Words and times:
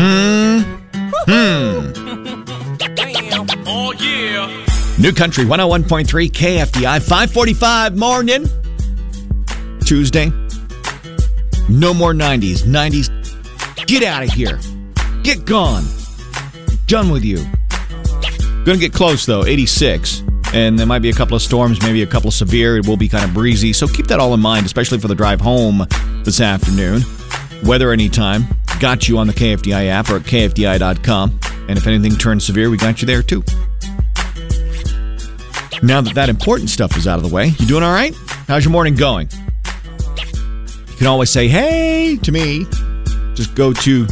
Hmm. 0.00 0.60
Hmm. 1.26 1.92
Oh 3.66 3.92
yeah. 3.98 4.66
New 4.96 5.10
Country 5.10 5.44
101.3 5.44 6.30
KFDI 6.30 7.02
545 7.02 7.96
morning. 7.96 8.46
Tuesday. 9.84 10.26
No 11.68 11.92
more 11.92 12.12
90s. 12.12 12.62
90s. 12.62 13.86
Get 13.88 14.04
out 14.04 14.22
of 14.22 14.30
here. 14.30 14.60
Get 15.24 15.44
gone. 15.44 15.82
Done 16.86 17.10
with 17.10 17.24
you. 17.24 17.44
Gonna 18.64 18.78
get 18.78 18.92
close 18.92 19.26
though, 19.26 19.44
86. 19.44 20.22
And 20.54 20.78
there 20.78 20.86
might 20.86 21.00
be 21.00 21.10
a 21.10 21.14
couple 21.14 21.34
of 21.34 21.42
storms, 21.42 21.82
maybe 21.82 22.02
a 22.02 22.06
couple 22.06 22.28
of 22.28 22.34
severe. 22.34 22.76
It 22.76 22.86
will 22.86 22.96
be 22.96 23.08
kind 23.08 23.24
of 23.24 23.34
breezy. 23.34 23.72
So 23.72 23.88
keep 23.88 24.06
that 24.06 24.20
all 24.20 24.32
in 24.32 24.38
mind, 24.38 24.64
especially 24.64 25.00
for 25.00 25.08
the 25.08 25.16
drive 25.16 25.40
home 25.40 25.84
this 26.22 26.40
afternoon. 26.40 27.02
Weather 27.64 27.90
anytime. 27.90 28.46
Got 28.80 29.08
you 29.08 29.18
on 29.18 29.26
the 29.26 29.32
KFDI 29.32 29.88
app 29.88 30.08
or 30.08 30.16
at 30.16 30.22
KFDI.com. 30.22 31.40
And 31.68 31.76
if 31.76 31.86
anything 31.86 32.16
turns 32.16 32.44
severe, 32.46 32.70
we 32.70 32.76
got 32.76 33.02
you 33.02 33.06
there 33.06 33.22
too. 33.22 33.42
Now 35.82 36.00
that 36.00 36.12
that 36.14 36.28
important 36.28 36.70
stuff 36.70 36.96
is 36.96 37.06
out 37.06 37.18
of 37.18 37.28
the 37.28 37.34
way, 37.34 37.48
you 37.58 37.66
doing 37.66 37.82
all 37.82 37.92
right? 37.92 38.14
How's 38.46 38.64
your 38.64 38.72
morning 38.72 38.94
going? 38.94 39.28
You 40.88 40.96
can 40.96 41.06
always 41.06 41.30
say, 41.30 41.48
hey, 41.48 42.16
to 42.22 42.32
me. 42.32 42.66
Just 43.34 43.54
go 43.54 43.72
to 43.72 44.06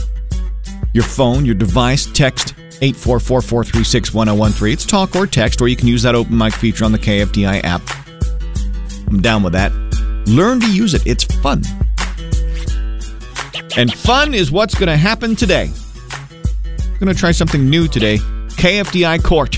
your 0.93 1.05
phone, 1.05 1.45
your 1.45 1.55
device, 1.55 2.07
text 2.07 2.55
844-436-1013. 2.81 4.73
It's 4.73 4.85
talk 4.85 5.17
or 5.17 5.27
text, 5.27 5.61
or 5.61 5.69
you 5.69 5.77
can 5.77 5.89
use 5.89 6.03
that 6.03 6.15
open 6.15 6.37
mic 6.37 6.55
feature 6.55 6.85
on 6.85 6.93
the 6.93 6.99
KFDI 6.99 7.63
app. 7.65 7.83
I'm 9.09 9.21
down 9.21 9.43
with 9.43 9.53
that. 9.55 9.73
Learn 10.27 10.61
to 10.61 10.71
use 10.73 10.95
it. 10.95 11.07
It's 11.07 11.25
fun. 11.25 11.63
And 13.77 13.93
fun 13.93 14.33
is 14.33 14.51
what's 14.51 14.75
going 14.75 14.89
to 14.89 14.97
happen 14.97 15.37
today. 15.37 15.71
I'm 16.79 16.99
going 16.99 17.13
to 17.13 17.15
try 17.15 17.31
something 17.33 17.69
new 17.69 17.87
today. 17.87 18.17
KFDI 18.17 19.23
Court. 19.23 19.51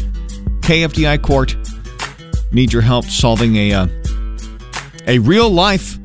KFDI 0.63 1.23
Court. 1.23 1.57
Need 2.53 2.73
your 2.73 2.83
help 2.83 3.05
solving 3.05 3.55
a 3.57 3.73
uh, 3.73 3.87
a 5.07 5.19
real 5.21 5.49
life 5.49 5.99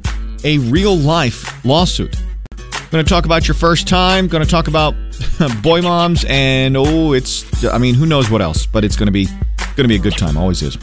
a 0.44 0.60
real 0.60 0.96
life 0.96 1.66
lawsuit. 1.66 2.16
I'm 2.60 2.90
Going 2.92 3.04
to 3.04 3.10
talk 3.10 3.26
about 3.26 3.48
your 3.48 3.56
first 3.56 3.88
time. 3.88 4.28
Going 4.28 4.44
to 4.44 4.50
talk 4.50 4.68
about 4.68 4.94
boy 5.64 5.82
moms 5.82 6.24
and 6.28 6.78
oh, 6.78 7.14
it's 7.14 7.66
I 7.66 7.80
mean, 7.80 7.96
who 7.96 8.06
knows 8.06 8.30
what 8.30 8.42
else, 8.42 8.68
but 8.68 8.84
it's 8.84 8.96
going 8.96 9.08
to 9.08 9.12
be 9.12 9.26
going 9.26 9.86
to 9.86 9.88
be 9.88 9.96
a 9.96 10.00
good 10.00 10.18
time. 10.18 10.38
Always 10.38 10.62
is. 10.62 10.78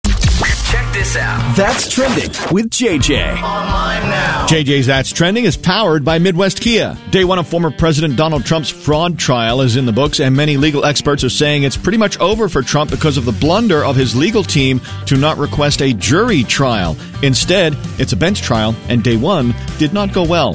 Check 1.57 1.57
this 1.57 1.57
out. 1.57 1.57
That's 1.57 1.93
trending 1.93 2.31
with 2.53 2.71
JJ. 2.71 3.33
Online 3.43 4.03
now. 4.11 4.47
JJ's 4.47 4.87
That's 4.87 5.13
Trending 5.13 5.45
is 5.45 5.57
powered 5.57 6.05
by 6.05 6.19
Midwest 6.19 6.61
Kia. 6.61 6.97
Day 7.11 7.25
one 7.25 7.39
of 7.39 7.49
former 7.49 7.71
President 7.71 8.17
Donald 8.17 8.45
Trump's 8.45 8.71
fraud 8.71 9.19
trial 9.19 9.61
is 9.61 9.77
in 9.77 9.87
the 9.87 9.93
books, 9.93 10.21
and 10.21 10.35
many 10.35 10.57
legal 10.57 10.85
experts 10.85 11.23
are 11.25 11.31
saying 11.31 11.63
it's 11.63 11.77
pretty 11.77 11.99
much 11.99 12.19
over 12.19 12.49
for 12.49 12.63
Trump 12.63 12.91
because 12.91 13.17
of 13.17 13.25
the 13.25 13.33
blunder 13.33 13.85
of 13.85 13.97
his 13.97 14.17
legal 14.17 14.43
team 14.43 14.81
to 15.07 15.17
not 15.17 15.39
request 15.39 15.83
a 15.83 15.93
jury 15.93 16.43
trial. 16.45 16.97
Instead, 17.23 17.77
it's 17.99 18.13
a 18.13 18.17
bench 18.17 18.43
trial, 18.43 18.75
and 18.89 19.05
day 19.05 19.17
one 19.17 19.55
did 19.79 19.93
not 19.93 20.13
go 20.13 20.25
well. 20.25 20.55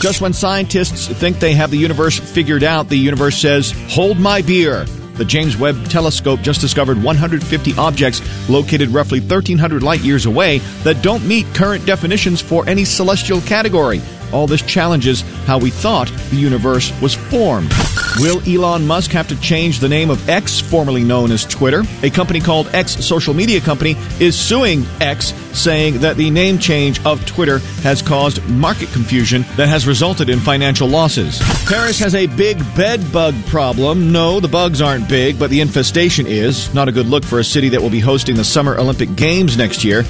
Just 0.00 0.20
when 0.20 0.32
scientists 0.32 1.08
think 1.08 1.38
they 1.38 1.54
have 1.54 1.70
the 1.70 1.76
universe 1.76 2.18
figured 2.18 2.64
out, 2.64 2.88
the 2.88 2.96
universe 2.96 3.38
says, 3.38 3.72
Hold 3.88 4.18
my 4.18 4.42
beer. 4.42 4.86
The 5.16 5.24
James 5.24 5.56
Webb 5.56 5.88
Telescope 5.88 6.40
just 6.42 6.60
discovered 6.60 7.02
150 7.02 7.74
objects 7.78 8.20
located 8.50 8.90
roughly 8.90 9.20
1,300 9.20 9.82
light 9.82 10.00
years 10.00 10.26
away 10.26 10.58
that 10.84 11.02
don't 11.02 11.26
meet 11.26 11.46
current 11.54 11.86
definitions 11.86 12.42
for 12.42 12.68
any 12.68 12.84
celestial 12.84 13.40
category. 13.42 14.02
All 14.32 14.46
this 14.46 14.62
challenges 14.62 15.22
how 15.46 15.58
we 15.58 15.70
thought 15.70 16.08
the 16.30 16.36
universe 16.36 16.92
was 17.00 17.14
formed. 17.14 17.72
Will 18.18 18.40
Elon 18.48 18.86
Musk 18.86 19.10
have 19.10 19.28
to 19.28 19.38
change 19.40 19.78
the 19.78 19.88
name 19.88 20.08
of 20.08 20.26
X, 20.26 20.58
formerly 20.58 21.04
known 21.04 21.30
as 21.30 21.44
Twitter? 21.44 21.82
A 22.02 22.08
company 22.08 22.40
called 22.40 22.66
X 22.74 23.04
Social 23.04 23.34
Media 23.34 23.60
Company 23.60 23.94
is 24.18 24.38
suing 24.38 24.86
X, 25.02 25.34
saying 25.52 25.98
that 25.98 26.16
the 26.16 26.30
name 26.30 26.58
change 26.58 27.04
of 27.04 27.24
Twitter 27.26 27.58
has 27.82 28.00
caused 28.00 28.42
market 28.48 28.88
confusion 28.90 29.44
that 29.56 29.68
has 29.68 29.86
resulted 29.86 30.30
in 30.30 30.38
financial 30.38 30.88
losses. 30.88 31.38
Paris 31.66 31.98
has 31.98 32.14
a 32.14 32.26
big 32.26 32.58
bed 32.74 33.00
bug 33.12 33.34
problem. 33.46 34.12
No, 34.12 34.40
the 34.40 34.48
bugs 34.48 34.80
aren't 34.80 35.10
big, 35.10 35.38
but 35.38 35.50
the 35.50 35.60
infestation 35.60 36.26
is. 36.26 36.72
Not 36.72 36.88
a 36.88 36.92
good 36.92 37.06
look 37.06 37.24
for 37.24 37.40
a 37.40 37.44
city 37.44 37.68
that 37.68 37.82
will 37.82 37.90
be 37.90 38.00
hosting 38.00 38.34
the 38.34 38.44
Summer 38.44 38.78
Olympic 38.78 39.14
Games 39.14 39.58
next 39.58 39.84
year. 39.84 40.04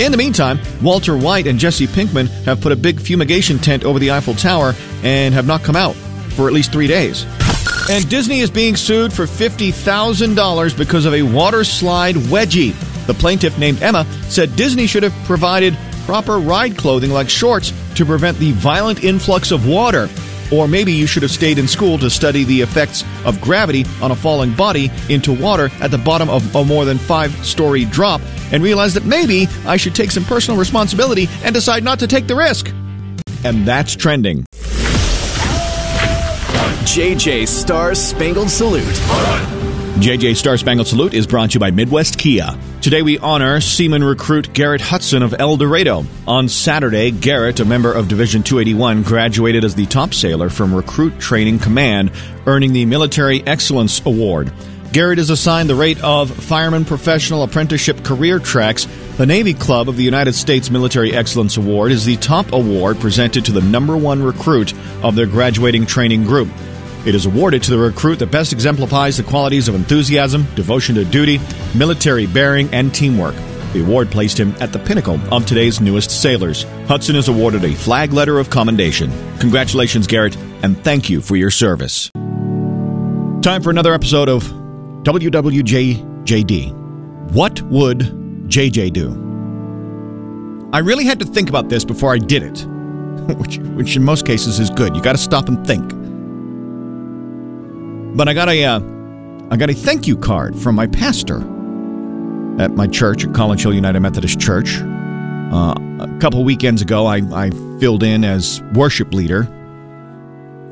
In 0.00 0.10
the 0.10 0.18
meantime, 0.18 0.58
Walter 0.82 1.16
White 1.16 1.46
and 1.46 1.60
Jesse 1.60 1.86
Pinkman 1.86 2.26
have 2.44 2.60
put 2.60 2.72
a 2.72 2.76
big 2.76 2.98
fumigation 2.98 3.58
tent 3.60 3.84
over 3.84 4.00
the 4.00 4.10
Eiffel 4.10 4.34
Tower 4.34 4.74
and 5.04 5.32
have 5.32 5.46
not 5.46 5.62
come 5.62 5.76
out 5.76 5.94
for 6.32 6.48
at 6.48 6.52
least 6.52 6.72
three 6.72 6.86
days. 6.88 7.24
And 7.90 8.08
Disney 8.08 8.40
is 8.40 8.50
being 8.50 8.76
sued 8.76 9.12
for 9.12 9.24
$50,000 9.24 10.78
because 10.78 11.04
of 11.04 11.14
a 11.14 11.22
water 11.22 11.64
slide 11.64 12.14
wedgie. 12.14 12.74
The 13.06 13.14
plaintiff, 13.14 13.58
named 13.58 13.82
Emma, 13.82 14.04
said 14.28 14.54
Disney 14.54 14.86
should 14.86 15.02
have 15.02 15.14
provided 15.24 15.76
proper 16.06 16.38
ride 16.38 16.76
clothing 16.76 17.10
like 17.10 17.28
shorts 17.28 17.72
to 17.96 18.06
prevent 18.06 18.38
the 18.38 18.52
violent 18.52 19.02
influx 19.02 19.50
of 19.50 19.66
water. 19.66 20.08
Or 20.52 20.68
maybe 20.68 20.92
you 20.92 21.06
should 21.06 21.22
have 21.22 21.32
stayed 21.32 21.58
in 21.58 21.66
school 21.66 21.98
to 21.98 22.10
study 22.10 22.44
the 22.44 22.60
effects 22.60 23.04
of 23.24 23.40
gravity 23.40 23.84
on 24.00 24.10
a 24.10 24.16
falling 24.16 24.54
body 24.54 24.90
into 25.08 25.32
water 25.32 25.70
at 25.80 25.90
the 25.90 25.98
bottom 25.98 26.28
of 26.28 26.54
a 26.54 26.64
more 26.64 26.84
than 26.84 26.98
five 26.98 27.32
story 27.44 27.84
drop 27.86 28.20
and 28.52 28.62
realize 28.62 28.94
that 28.94 29.04
maybe 29.04 29.48
I 29.66 29.76
should 29.76 29.94
take 29.94 30.10
some 30.10 30.24
personal 30.24 30.58
responsibility 30.58 31.28
and 31.42 31.54
decide 31.54 31.82
not 31.82 31.98
to 32.00 32.06
take 32.06 32.26
the 32.26 32.36
risk. 32.36 32.72
And 33.44 33.66
that's 33.66 33.96
trending. 33.96 34.44
JJ 36.82 37.46
Star 37.46 37.94
Spangled 37.94 38.50
Salute. 38.50 38.82
JJ 40.02 40.34
Star 40.34 40.56
Spangled 40.56 40.88
Salute 40.88 41.14
is 41.14 41.28
brought 41.28 41.50
to 41.50 41.54
you 41.54 41.60
by 41.60 41.70
Midwest 41.70 42.18
Kia. 42.18 42.58
Today 42.80 43.02
we 43.02 43.18
honor 43.18 43.60
Seaman 43.60 44.02
recruit 44.02 44.52
Garrett 44.52 44.80
Hudson 44.80 45.22
of 45.22 45.32
El 45.38 45.56
Dorado. 45.56 46.04
On 46.26 46.48
Saturday, 46.48 47.12
Garrett, 47.12 47.60
a 47.60 47.64
member 47.64 47.92
of 47.92 48.08
Division 48.08 48.42
281, 48.42 49.04
graduated 49.04 49.64
as 49.64 49.76
the 49.76 49.86
top 49.86 50.12
sailor 50.12 50.50
from 50.50 50.74
Recruit 50.74 51.20
Training 51.20 51.60
Command, 51.60 52.10
earning 52.46 52.72
the 52.72 52.84
Military 52.84 53.46
Excellence 53.46 54.04
Award. 54.04 54.52
Garrett 54.92 55.20
is 55.20 55.30
assigned 55.30 55.70
the 55.70 55.74
rate 55.76 56.02
of 56.02 56.30
Fireman 56.30 56.84
Professional 56.84 57.44
Apprenticeship 57.44 58.04
Career 58.04 58.40
Tracks. 58.40 58.86
The 59.16 59.24
Navy 59.24 59.54
Club 59.54 59.88
of 59.88 59.96
the 59.96 60.02
United 60.02 60.34
States 60.34 60.68
Military 60.68 61.14
Excellence 61.14 61.56
Award 61.56 61.92
is 61.92 62.04
the 62.04 62.16
top 62.16 62.52
award 62.52 62.98
presented 62.98 63.44
to 63.46 63.52
the 63.52 63.62
number 63.62 63.96
one 63.96 64.22
recruit 64.22 64.74
of 65.02 65.14
their 65.14 65.26
graduating 65.26 65.86
training 65.86 66.24
group. 66.24 66.48
It 67.04 67.16
is 67.16 67.26
awarded 67.26 67.64
to 67.64 67.70
the 67.72 67.78
recruit 67.78 68.20
that 68.20 68.30
best 68.30 68.52
exemplifies 68.52 69.16
the 69.16 69.24
qualities 69.24 69.66
of 69.66 69.74
enthusiasm, 69.74 70.46
devotion 70.54 70.94
to 70.94 71.04
duty, 71.04 71.40
military 71.74 72.26
bearing, 72.26 72.72
and 72.72 72.94
teamwork. 72.94 73.34
The 73.72 73.80
award 73.82 74.10
placed 74.10 74.38
him 74.38 74.54
at 74.60 74.72
the 74.72 74.78
pinnacle 74.78 75.18
of 75.34 75.44
today's 75.44 75.80
newest 75.80 76.10
sailors. 76.22 76.64
Hudson 76.86 77.16
is 77.16 77.28
awarded 77.28 77.64
a 77.64 77.74
flag 77.74 78.12
letter 78.12 78.38
of 78.38 78.50
commendation. 78.50 79.10
Congratulations, 79.38 80.06
Garrett, 80.06 80.36
and 80.62 80.76
thank 80.84 81.10
you 81.10 81.20
for 81.20 81.34
your 81.36 81.50
service. 81.50 82.10
Time 83.42 83.62
for 83.62 83.70
another 83.70 83.94
episode 83.94 84.28
of 84.28 84.44
WWJJD. 85.02 86.72
What 87.32 87.62
would 87.62 87.98
JJ 88.48 88.92
do? 88.92 89.10
I 90.72 90.78
really 90.78 91.04
had 91.04 91.18
to 91.18 91.24
think 91.24 91.48
about 91.48 91.68
this 91.68 91.84
before 91.84 92.14
I 92.14 92.18
did 92.18 92.44
it, 92.44 92.60
which, 93.38 93.58
which 93.58 93.96
in 93.96 94.04
most 94.04 94.24
cases 94.24 94.60
is 94.60 94.70
good. 94.70 94.94
You 94.94 95.02
got 95.02 95.12
to 95.12 95.18
stop 95.18 95.48
and 95.48 95.66
think. 95.66 96.01
But 98.14 98.28
I 98.28 98.34
got 98.34 98.48
a, 98.48 98.64
uh, 98.64 98.80
I 99.50 99.56
got 99.56 99.70
a 99.70 99.74
thank 99.74 100.06
you 100.06 100.16
card 100.16 100.56
from 100.58 100.74
my 100.74 100.86
pastor 100.86 101.38
at 102.60 102.72
my 102.72 102.86
church 102.86 103.24
at 103.24 103.34
College 103.34 103.62
Hill 103.62 103.72
United 103.72 104.00
Methodist 104.00 104.38
Church. 104.38 104.78
Uh, 104.80 105.74
a 106.00 106.18
couple 106.20 106.42
weekends 106.44 106.82
ago, 106.82 107.06
I, 107.06 107.22
I 107.32 107.50
filled 107.80 108.02
in 108.02 108.24
as 108.24 108.62
worship 108.74 109.12
leader, 109.12 109.44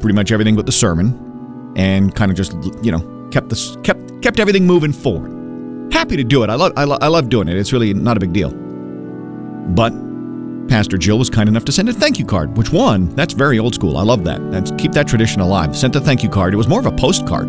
pretty 0.01 0.15
much 0.15 0.33
everything 0.33 0.57
but 0.57 0.67
the 0.67 0.73
sermon, 0.73 1.73
and 1.77 2.15
kind 2.15 2.31
of 2.31 2.37
just 2.37 2.53
you 2.83 2.93
know 2.93 3.29
kept 3.31 3.49
this 3.49 3.77
kept 3.83 4.23
kept 4.23 4.39
everything 4.41 4.67
moving 4.67 4.93
forward. 4.93 5.93
Happy 5.93 6.17
to 6.17 6.25
do 6.25 6.43
it. 6.43 6.51
I 6.51 6.55
love 6.55 6.73
I, 6.77 6.85
lo- 6.85 6.99
I 7.01 7.09
love 7.09 7.29
doing 7.29 7.49
it. 7.49 7.57
It's 7.57 7.73
really 7.73 7.95
not 7.95 8.17
a 8.17 8.21
big 8.21 8.33
deal. 8.33 8.51
But 8.51 9.93
Pastor 10.71 10.97
Jill 10.97 11.19
was 11.19 11.29
kind 11.29 11.49
enough 11.49 11.65
to 11.65 11.73
send 11.73 11.89
a 11.89 11.93
thank 11.93 12.17
you 12.17 12.25
card, 12.25 12.57
which 12.57 12.71
one, 12.71 13.13
that's 13.17 13.35
very 13.35 13.59
old 13.59 13.75
school. 13.75 13.97
I 13.97 14.05
love 14.05 14.23
that. 14.23 14.53
That's 14.53 14.71
keep 14.79 14.93
that 14.93 15.09
tradition 15.09 15.41
alive. 15.41 15.77
Sent 15.77 15.97
a 15.97 16.01
thank 16.01 16.23
you 16.23 16.29
card. 16.29 16.55
It 16.55 16.57
was 16.57 16.69
more 16.69 16.79
of 16.79 16.87
a 16.87 16.93
postcard. 16.93 17.49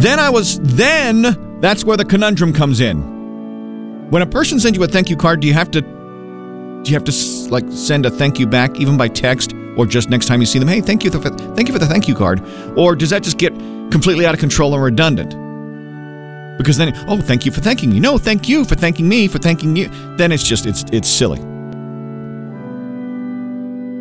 Then 0.00 0.18
I 0.18 0.30
was 0.30 0.58
then 0.60 1.60
that's 1.60 1.84
where 1.84 1.98
the 1.98 2.06
conundrum 2.06 2.54
comes 2.54 2.80
in. 2.80 4.08
When 4.08 4.22
a 4.22 4.26
person 4.26 4.58
sends 4.58 4.78
you 4.78 4.82
a 4.82 4.88
thank 4.88 5.10
you 5.10 5.16
card, 5.16 5.40
do 5.40 5.46
you 5.46 5.52
have 5.52 5.70
to 5.72 5.82
do 5.82 6.90
you 6.90 6.94
have 6.94 7.04
to 7.04 7.50
like 7.50 7.66
send 7.68 8.06
a 8.06 8.10
thank 8.10 8.38
you 8.38 8.46
back 8.46 8.80
even 8.80 8.96
by 8.96 9.08
text 9.08 9.52
or 9.76 9.84
just 9.84 10.08
next 10.08 10.24
time 10.24 10.40
you 10.40 10.46
see 10.46 10.58
them, 10.58 10.68
"Hey, 10.68 10.80
thank 10.80 11.04
you 11.04 11.10
for 11.10 11.18
thank 11.18 11.68
you 11.68 11.74
for 11.74 11.78
the 11.78 11.86
thank 11.86 12.08
you 12.08 12.14
card." 12.14 12.42
Or 12.76 12.96
does 12.96 13.10
that 13.10 13.22
just 13.22 13.36
get 13.36 13.52
completely 13.90 14.24
out 14.24 14.32
of 14.32 14.40
control 14.40 14.72
and 14.72 14.82
redundant? 14.82 15.34
Because 16.60 16.76
then, 16.76 16.92
oh, 17.08 17.18
thank 17.22 17.46
you 17.46 17.52
for 17.52 17.62
thanking 17.62 17.88
me. 17.88 18.00
No, 18.00 18.18
thank 18.18 18.46
you 18.46 18.66
for 18.66 18.74
thanking 18.74 19.08
me 19.08 19.28
for 19.28 19.38
thanking 19.38 19.74
you. 19.74 19.88
Then 20.18 20.30
it's 20.30 20.42
just 20.42 20.66
it's 20.66 20.84
it's 20.92 21.08
silly. 21.08 21.38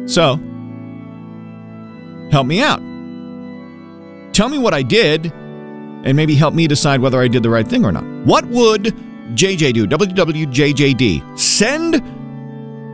So, 0.09 0.35
help 2.33 2.45
me 2.47 2.61
out. 2.61 2.81
Tell 4.33 4.49
me 4.49 4.57
what 4.57 4.73
I 4.73 4.81
did, 4.81 5.27
and 5.27 6.17
maybe 6.17 6.35
help 6.35 6.53
me 6.53 6.67
decide 6.67 6.99
whether 6.99 7.21
I 7.21 7.29
did 7.29 7.43
the 7.43 7.49
right 7.49 7.65
thing 7.65 7.85
or 7.85 7.93
not. 7.93 8.03
What 8.25 8.45
would 8.47 8.93
JJ 9.35 9.73
do? 9.73 9.87
WWJJD. 9.87 11.39
Send 11.39 12.03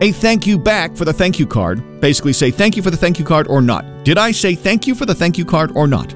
a 0.04 0.12
thank 0.12 0.46
you 0.46 0.60
back 0.60 0.96
for 0.96 1.06
the 1.06 1.14
thank 1.14 1.40
you 1.40 1.48
card. 1.48 2.02
Basically, 2.02 2.34
say 2.34 2.52
thank 2.52 2.78
you 2.78 2.84
for 2.84 2.92
the 2.92 2.98
thank 2.98 3.18
you 3.18 3.26
card 3.26 3.48
or 3.48 3.64
not. 3.64 3.84
Did 4.04 4.20
I 4.20 4.30
say 4.30 4.54
thank 4.54 4.86
you 4.86 4.94
for 4.94 5.08
the 5.08 5.16
thank 5.16 5.40
you 5.40 5.46
card 5.46 5.72
or 5.74 5.88
not? 5.88 6.14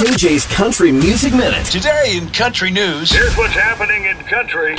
JJ's 0.00 0.46
Country 0.46 0.90
Music 0.92 1.30
Minute. 1.34 1.66
Today 1.66 2.16
in 2.16 2.30
country 2.30 2.70
news. 2.70 3.12
Here's 3.12 3.36
what's 3.36 3.52
happening 3.52 4.06
in 4.06 4.16
country. 4.24 4.74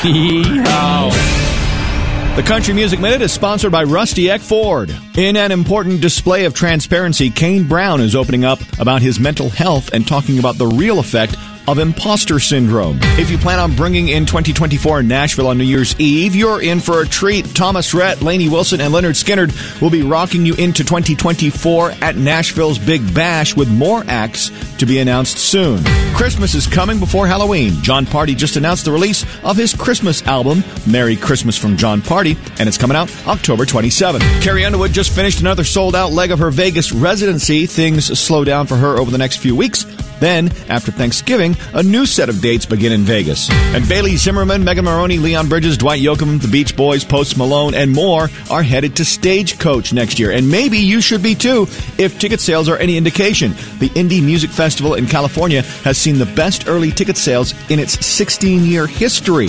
The 2.36 2.42
Country 2.42 2.74
Music 2.74 3.00
Minute 3.00 3.22
is 3.22 3.32
sponsored 3.32 3.72
by 3.72 3.84
Rusty 3.84 4.32
Eck 4.32 4.42
Ford. 4.42 4.90
In 5.16 5.38
an 5.38 5.52
important 5.52 6.02
display 6.02 6.46
of 6.46 6.56
transparency, 6.56 7.30
Kane 7.30 7.68
Brown 7.68 8.02
is 8.02 8.16
opening 8.16 8.46
up 8.46 8.62
about 8.80 9.04
his 9.04 9.20
mental 9.20 9.50
health 9.50 9.94
and 9.94 10.08
talking 10.08 10.40
about 10.40 10.58
the 10.58 10.66
real 10.66 10.98
effect 10.98 11.36
of 11.68 11.80
imposter 11.80 12.40
syndrome. 12.40 13.00
If 13.20 13.30
you 13.30 13.38
plan 13.38 13.60
on 13.60 13.76
bringing 13.76 14.10
in 14.10 14.26
2024 14.26 15.02
in 15.02 15.08
Nashville 15.08 15.48
on 15.48 15.58
New 15.58 15.64
Year's 15.64 16.00
Eve, 16.00 16.36
you're 16.36 16.62
in 16.62 16.80
for 16.80 17.02
a 17.02 17.08
treat. 17.08 17.46
Thomas 17.56 17.94
Rhett, 17.94 18.22
Lainey 18.22 18.50
Wilson, 18.50 18.82
and 18.82 18.94
Lynyrd 18.94 19.22
Skynyrd 19.22 19.82
will 19.82 19.90
be 19.90 20.02
rocking 20.02 20.46
you 20.46 20.54
into 20.56 20.84
2024 20.84 21.92
at 22.02 22.16
Nashville's 22.16 22.80
Big 22.80 23.14
Bash 23.14 23.56
with 23.56 23.70
more 23.70 24.04
acts 24.08 24.52
to 24.78 24.86
be 24.86 25.00
announced 25.00 25.38
soon. 25.38 25.84
Christmas 26.16 26.56
is 26.56 26.68
coming 26.68 27.00
before 27.00 27.28
Halloween. 27.28 27.74
Jon 27.82 28.06
Pardi 28.06 28.36
just 28.36 28.56
announced 28.56 28.86
the 28.86 28.92
release 28.92 29.26
of 29.44 29.58
his 29.58 29.74
Christmas 29.74 30.22
album, 30.28 30.64
Merry 30.88 31.16
Christmas 31.16 31.58
from 31.58 31.78
Jon 31.78 32.02
Pardi, 32.02 32.38
and 32.60 32.68
it's 32.68 32.78
coming 32.78 32.98
out 32.98 33.10
October 33.28 33.66
27th. 33.66 34.42
Carrie 34.42 34.66
Underwood 34.66 34.92
just 34.92 35.12
finished 35.12 35.40
another 35.42 35.64
sold 35.64 35.96
out 35.96 36.12
leg 36.12 36.32
of 36.32 36.40
her 36.40 36.52
Vegas 36.52 36.92
residency. 36.92 37.66
Things 37.66 38.20
slow 38.20 38.44
down 38.44 38.68
for 38.68 38.76
her 38.76 38.98
over 38.98 39.12
the 39.12 39.18
next 39.18 39.38
few 39.38 39.56
weeks. 39.56 39.86
Then, 40.22 40.50
after 40.70 40.92
Thanksgiving, 40.92 41.58
a 41.74 41.82
new 41.84 42.06
set 42.06 42.30
of 42.30 42.42
dates 42.42 42.66
begin 42.66 42.92
in 42.92 43.02
Vegas. 43.02 43.50
And 43.50 43.88
Bailey 43.90 44.16
Zimmerman, 44.18 44.64
Megan 44.64 44.86
Moroney, 44.86 45.18
Leon 45.18 45.50
Bridges, 45.50 45.78
Dwight 45.80 46.00
Yoakam, 46.00 46.40
the 46.40 46.48
Beach 46.48 46.78
Boys, 46.78 47.04
Post 47.04 47.38
Malone, 47.38 47.74
and 47.74 47.92
more 47.92 48.30
are 48.52 48.62
headed 48.62 48.96
to 48.98 49.04
Stagecoach 49.04 49.94
next 49.94 50.20
year. 50.20 50.32
And 50.32 50.48
maybe 50.50 50.78
you 50.78 51.02
should 51.02 51.24
be 51.24 51.34
too, 51.34 51.64
if 51.98 52.20
ticket 52.20 52.40
sales 52.40 52.70
are 52.70 52.78
any 52.78 52.98
indication. 52.98 53.52
The 53.80 53.90
Indie 53.96 54.24
Music 54.24 54.52
Festival 54.52 54.94
in 54.94 55.08
California 55.08 55.64
has 55.84 55.98
seen 55.98 56.20
the 56.20 56.28
best 56.28 56.68
early 56.68 56.92
ticket 56.92 57.18
sales 57.18 57.56
in 57.72 57.80
its 57.80 58.06
16 58.06 58.64
year 58.64 58.86
history. 58.86 59.48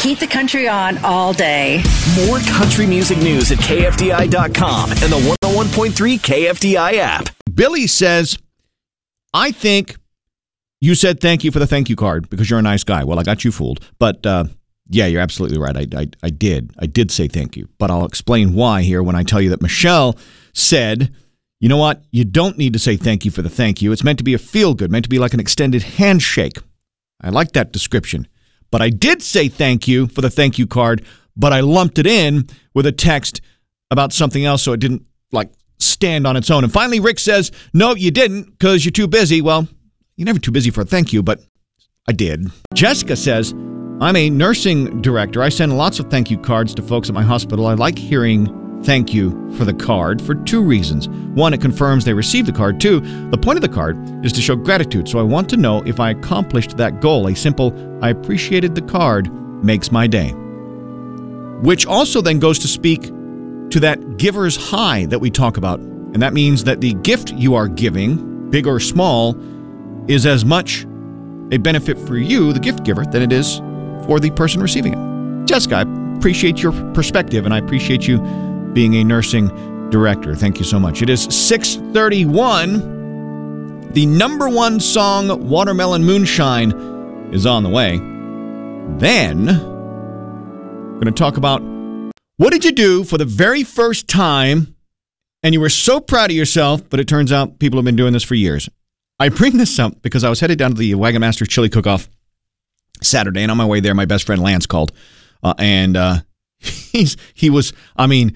Keep 0.00 0.20
the 0.20 0.26
country 0.26 0.68
on 0.68 0.98
all 1.04 1.32
day. 1.32 1.82
More 2.26 2.38
country 2.40 2.86
music 2.86 3.18
news 3.18 3.52
at 3.52 3.58
KFDI.com 3.58 4.90
and 4.90 4.98
the 5.00 5.36
101.3 5.44 6.18
KFDI 6.18 6.94
app. 6.94 7.28
Billy 7.54 7.86
says, 7.86 8.38
I 9.34 9.50
think 9.50 9.96
you 10.80 10.94
said 10.94 11.20
thank 11.20 11.44
you 11.44 11.50
for 11.50 11.58
the 11.58 11.66
thank 11.66 11.88
you 11.88 11.96
card 11.96 12.28
because 12.28 12.50
you're 12.50 12.58
a 12.58 12.62
nice 12.62 12.84
guy. 12.84 13.04
Well, 13.04 13.18
I 13.18 13.22
got 13.22 13.44
you 13.44 13.52
fooled. 13.52 13.86
But 13.98 14.26
uh, 14.26 14.44
yeah, 14.88 15.06
you're 15.06 15.20
absolutely 15.20 15.58
right. 15.58 15.76
I, 15.76 16.00
I, 16.00 16.08
I 16.22 16.30
did. 16.30 16.72
I 16.78 16.86
did 16.86 17.10
say 17.10 17.28
thank 17.28 17.56
you. 17.56 17.68
But 17.78 17.90
I'll 17.90 18.04
explain 18.04 18.54
why 18.54 18.82
here 18.82 19.02
when 19.02 19.16
I 19.16 19.22
tell 19.22 19.40
you 19.40 19.50
that 19.50 19.62
Michelle 19.62 20.18
said, 20.52 21.14
you 21.60 21.68
know 21.68 21.76
what? 21.76 22.02
You 22.10 22.24
don't 22.24 22.58
need 22.58 22.72
to 22.72 22.78
say 22.78 22.96
thank 22.96 23.24
you 23.24 23.30
for 23.30 23.42
the 23.42 23.48
thank 23.48 23.80
you. 23.80 23.92
It's 23.92 24.02
meant 24.02 24.18
to 24.18 24.24
be 24.24 24.34
a 24.34 24.38
feel 24.38 24.74
good, 24.74 24.90
meant 24.90 25.04
to 25.04 25.08
be 25.08 25.20
like 25.20 25.34
an 25.34 25.40
extended 25.40 25.82
handshake. 25.82 26.58
I 27.20 27.30
like 27.30 27.52
that 27.52 27.72
description. 27.72 28.26
But 28.72 28.82
I 28.82 28.90
did 28.90 29.22
say 29.22 29.48
thank 29.48 29.86
you 29.86 30.08
for 30.08 30.20
the 30.20 30.30
thank 30.30 30.58
you 30.58 30.66
card, 30.66 31.04
but 31.36 31.52
I 31.52 31.60
lumped 31.60 31.98
it 31.98 32.06
in 32.06 32.48
with 32.74 32.86
a 32.86 32.92
text 32.92 33.40
about 33.90 34.12
something 34.12 34.44
else 34.44 34.62
so 34.62 34.72
it 34.72 34.80
didn't 34.80 35.06
like 35.30 35.52
stand 36.02 36.26
on 36.26 36.36
its 36.36 36.50
own. 36.50 36.64
And 36.64 36.72
finally, 36.72 36.98
Rick 36.98 37.20
says, 37.20 37.52
No, 37.72 37.94
you 37.94 38.10
didn't 38.10 38.58
because 38.58 38.84
you're 38.84 38.90
too 38.90 39.06
busy. 39.06 39.40
Well, 39.40 39.68
you're 40.16 40.26
never 40.26 40.40
too 40.40 40.50
busy 40.50 40.70
for 40.70 40.80
a 40.80 40.84
thank 40.84 41.12
you, 41.12 41.22
but 41.22 41.40
I 42.08 42.12
did. 42.12 42.48
Jessica 42.74 43.14
says, 43.14 43.52
I'm 44.00 44.16
a 44.16 44.28
nursing 44.28 45.00
director. 45.00 45.44
I 45.44 45.48
send 45.48 45.78
lots 45.78 46.00
of 46.00 46.10
thank 46.10 46.28
you 46.28 46.38
cards 46.38 46.74
to 46.74 46.82
folks 46.82 47.08
at 47.08 47.14
my 47.14 47.22
hospital. 47.22 47.66
I 47.68 47.74
like 47.74 47.96
hearing 47.96 48.82
thank 48.82 49.14
you 49.14 49.30
for 49.56 49.64
the 49.64 49.74
card 49.74 50.20
for 50.20 50.34
two 50.34 50.60
reasons. 50.60 51.08
One, 51.36 51.54
it 51.54 51.60
confirms 51.60 52.04
they 52.04 52.14
received 52.14 52.48
the 52.48 52.52
card. 52.52 52.80
Two, 52.80 52.98
the 53.30 53.38
point 53.38 53.56
of 53.56 53.62
the 53.62 53.68
card 53.68 53.96
is 54.26 54.32
to 54.32 54.40
show 54.40 54.56
gratitude. 54.56 55.08
So 55.08 55.20
I 55.20 55.22
want 55.22 55.48
to 55.50 55.56
know 55.56 55.82
if 55.82 56.00
I 56.00 56.10
accomplished 56.10 56.76
that 56.78 57.00
goal. 57.00 57.28
A 57.28 57.36
simple, 57.36 57.72
I 58.02 58.08
appreciated 58.08 58.74
the 58.74 58.82
card 58.82 59.32
makes 59.62 59.92
my 59.92 60.08
day. 60.08 60.32
Which 61.62 61.86
also 61.86 62.20
then 62.20 62.40
goes 62.40 62.58
to 62.58 62.66
speak 62.66 63.02
to 63.70 63.78
that 63.78 64.16
giver's 64.16 64.56
high 64.56 65.06
that 65.06 65.20
we 65.20 65.30
talk 65.30 65.56
about. 65.56 65.91
And 66.12 66.22
that 66.22 66.34
means 66.34 66.64
that 66.64 66.80
the 66.80 66.94
gift 66.94 67.32
you 67.32 67.54
are 67.54 67.68
giving, 67.68 68.50
big 68.50 68.66
or 68.66 68.80
small, 68.80 69.36
is 70.08 70.26
as 70.26 70.44
much 70.44 70.84
a 71.52 71.58
benefit 71.58 71.98
for 71.98 72.16
you, 72.16 72.52
the 72.52 72.60
gift 72.60 72.84
giver, 72.84 73.04
than 73.04 73.22
it 73.22 73.32
is 73.32 73.58
for 74.06 74.20
the 74.20 74.30
person 74.30 74.60
receiving 74.60 74.94
it. 74.94 75.46
Jessica, 75.46 75.76
I 75.76 75.82
appreciate 76.16 76.62
your 76.62 76.72
perspective 76.92 77.44
and 77.44 77.54
I 77.54 77.58
appreciate 77.58 78.06
you 78.06 78.18
being 78.72 78.94
a 78.96 79.04
nursing 79.04 79.48
director. 79.90 80.34
Thank 80.34 80.58
you 80.58 80.64
so 80.64 80.80
much. 80.80 81.02
It 81.02 81.10
is 81.10 81.24
631. 81.24 83.90
The 83.92 84.06
number 84.06 84.48
one 84.48 84.80
song, 84.80 85.48
Watermelon 85.48 86.04
Moonshine, 86.04 86.72
is 87.32 87.46
on 87.46 87.62
the 87.62 87.68
way. 87.68 87.98
Then, 88.98 89.46
we're 89.46 91.00
going 91.00 91.06
to 91.06 91.12
talk 91.12 91.36
about 91.36 91.62
what 92.38 92.52
did 92.52 92.64
you 92.64 92.72
do 92.72 93.04
for 93.04 93.18
the 93.18 93.24
very 93.24 93.62
first 93.62 94.08
time 94.08 94.71
and 95.42 95.54
you 95.54 95.60
were 95.60 95.68
so 95.68 96.00
proud 96.00 96.30
of 96.30 96.36
yourself, 96.36 96.88
but 96.88 97.00
it 97.00 97.08
turns 97.08 97.32
out 97.32 97.58
people 97.58 97.78
have 97.78 97.84
been 97.84 97.96
doing 97.96 98.12
this 98.12 98.22
for 98.22 98.34
years. 98.34 98.68
I 99.18 99.28
bring 99.28 99.56
this 99.56 99.78
up 99.78 100.02
because 100.02 100.24
I 100.24 100.30
was 100.30 100.40
headed 100.40 100.58
down 100.58 100.72
to 100.72 100.76
the 100.76 100.94
Wagon 100.94 101.20
Master 101.20 101.46
Chili 101.46 101.68
Cook-Off 101.68 102.08
Saturday, 103.02 103.42
and 103.42 103.50
on 103.50 103.56
my 103.56 103.66
way 103.66 103.80
there, 103.80 103.94
my 103.94 104.04
best 104.04 104.26
friend 104.26 104.42
Lance 104.42 104.66
called, 104.66 104.92
uh, 105.42 105.54
and 105.58 105.96
uh, 105.96 106.16
he's 106.58 107.16
he 107.34 107.50
was, 107.50 107.72
I 107.96 108.06
mean, 108.06 108.34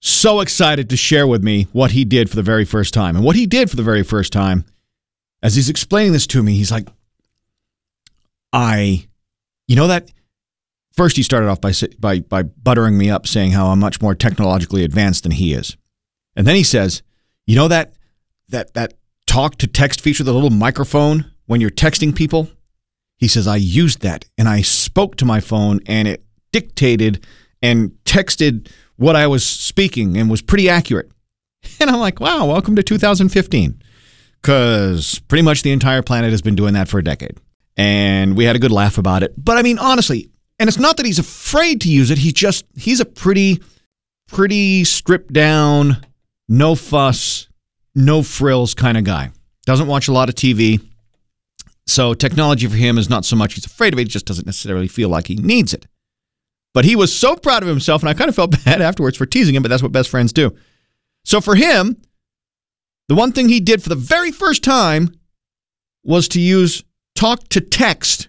so 0.00 0.40
excited 0.40 0.90
to 0.90 0.96
share 0.96 1.26
with 1.26 1.42
me 1.42 1.68
what 1.72 1.92
he 1.92 2.04
did 2.04 2.30
for 2.30 2.36
the 2.36 2.42
very 2.42 2.64
first 2.64 2.94
time, 2.94 3.16
and 3.16 3.24
what 3.24 3.36
he 3.36 3.46
did 3.46 3.70
for 3.70 3.76
the 3.76 3.82
very 3.82 4.02
first 4.02 4.32
time. 4.32 4.64
As 5.42 5.54
he's 5.54 5.68
explaining 5.68 6.12
this 6.12 6.26
to 6.28 6.42
me, 6.42 6.54
he's 6.54 6.72
like, 6.72 6.88
"I, 8.52 9.06
you 9.68 9.76
know 9.76 9.88
that." 9.88 10.10
First, 10.92 11.16
he 11.16 11.22
started 11.22 11.48
off 11.48 11.60
by 11.60 11.72
by 11.98 12.20
by 12.20 12.42
buttering 12.42 12.96
me 12.96 13.10
up, 13.10 13.26
saying 13.26 13.52
how 13.52 13.68
I'm 13.68 13.78
much 13.78 14.00
more 14.00 14.14
technologically 14.14 14.82
advanced 14.82 15.24
than 15.24 15.32
he 15.32 15.52
is, 15.52 15.76
and 16.36 16.46
then 16.46 16.54
he 16.54 16.62
says, 16.62 17.02
"You 17.46 17.56
know 17.56 17.68
that 17.68 17.94
that 18.48 18.74
that 18.74 18.94
talk 19.26 19.56
to 19.58 19.66
text 19.66 20.00
feature, 20.00 20.24
the 20.24 20.34
little 20.34 20.50
microphone 20.50 21.30
when 21.46 21.60
you're 21.60 21.70
texting 21.70 22.14
people?" 22.14 22.48
He 23.18 23.28
says, 23.28 23.46
I 23.46 23.56
used 23.56 24.02
that 24.02 24.26
and 24.36 24.48
I 24.48 24.60
spoke 24.60 25.16
to 25.16 25.24
my 25.24 25.40
phone 25.40 25.80
and 25.86 26.06
it 26.06 26.24
dictated 26.52 27.24
and 27.62 27.92
texted 28.04 28.70
what 28.96 29.16
I 29.16 29.26
was 29.26 29.44
speaking 29.44 30.16
and 30.16 30.30
was 30.30 30.42
pretty 30.42 30.68
accurate. 30.68 31.10
And 31.80 31.90
I'm 31.90 31.98
like, 31.98 32.20
wow, 32.20 32.46
welcome 32.46 32.76
to 32.76 32.82
2015. 32.82 33.82
Because 34.40 35.18
pretty 35.26 35.42
much 35.42 35.62
the 35.62 35.72
entire 35.72 36.00
planet 36.00 36.30
has 36.30 36.40
been 36.40 36.54
doing 36.54 36.74
that 36.74 36.86
for 36.88 36.98
a 36.98 37.04
decade. 37.04 37.40
And 37.76 38.36
we 38.36 38.44
had 38.44 38.54
a 38.54 38.60
good 38.60 38.70
laugh 38.70 38.98
about 38.98 39.24
it. 39.24 39.34
But 39.36 39.56
I 39.56 39.62
mean, 39.62 39.78
honestly, 39.78 40.30
and 40.60 40.68
it's 40.68 40.78
not 40.78 40.96
that 40.96 41.06
he's 41.06 41.18
afraid 41.18 41.80
to 41.80 41.90
use 41.90 42.12
it. 42.12 42.18
He's 42.18 42.34
just, 42.34 42.64
he's 42.76 43.00
a 43.00 43.04
pretty, 43.04 43.60
pretty 44.28 44.84
stripped 44.84 45.32
down, 45.32 46.06
no 46.48 46.74
fuss, 46.74 47.48
no 47.94 48.22
frills 48.22 48.74
kind 48.74 48.96
of 48.96 49.04
guy. 49.04 49.30
Doesn't 49.64 49.86
watch 49.86 50.08
a 50.08 50.12
lot 50.12 50.28
of 50.28 50.34
TV. 50.34 50.80
So 51.86 52.14
technology 52.14 52.66
for 52.66 52.76
him 52.76 52.98
is 52.98 53.08
not 53.08 53.24
so 53.24 53.36
much 53.36 53.54
he's 53.54 53.66
afraid 53.66 53.92
of 53.92 53.98
it, 53.98 54.02
he 54.02 54.08
just 54.08 54.26
doesn't 54.26 54.46
necessarily 54.46 54.88
feel 54.88 55.08
like 55.08 55.26
he 55.28 55.36
needs 55.36 55.72
it. 55.72 55.86
But 56.74 56.84
he 56.84 56.96
was 56.96 57.14
so 57.14 57.36
proud 57.36 57.62
of 57.62 57.68
himself, 57.68 58.02
and 58.02 58.08
I 58.10 58.14
kind 58.14 58.28
of 58.28 58.34
felt 58.34 58.50
bad 58.64 58.82
afterwards 58.82 59.16
for 59.16 59.26
teasing 59.26 59.54
him, 59.54 59.62
but 59.62 59.68
that's 59.68 59.82
what 59.82 59.92
best 59.92 60.10
friends 60.10 60.32
do. 60.32 60.54
So 61.24 61.40
for 61.40 61.54
him, 61.54 61.96
the 63.08 63.14
one 63.14 63.32
thing 63.32 63.48
he 63.48 63.60
did 63.60 63.82
for 63.82 63.88
the 63.88 63.94
very 63.94 64.32
first 64.32 64.62
time 64.62 65.10
was 66.04 66.28
to 66.28 66.40
use 66.40 66.84
talk 67.14 67.48
to 67.48 67.60
text. 67.60 68.28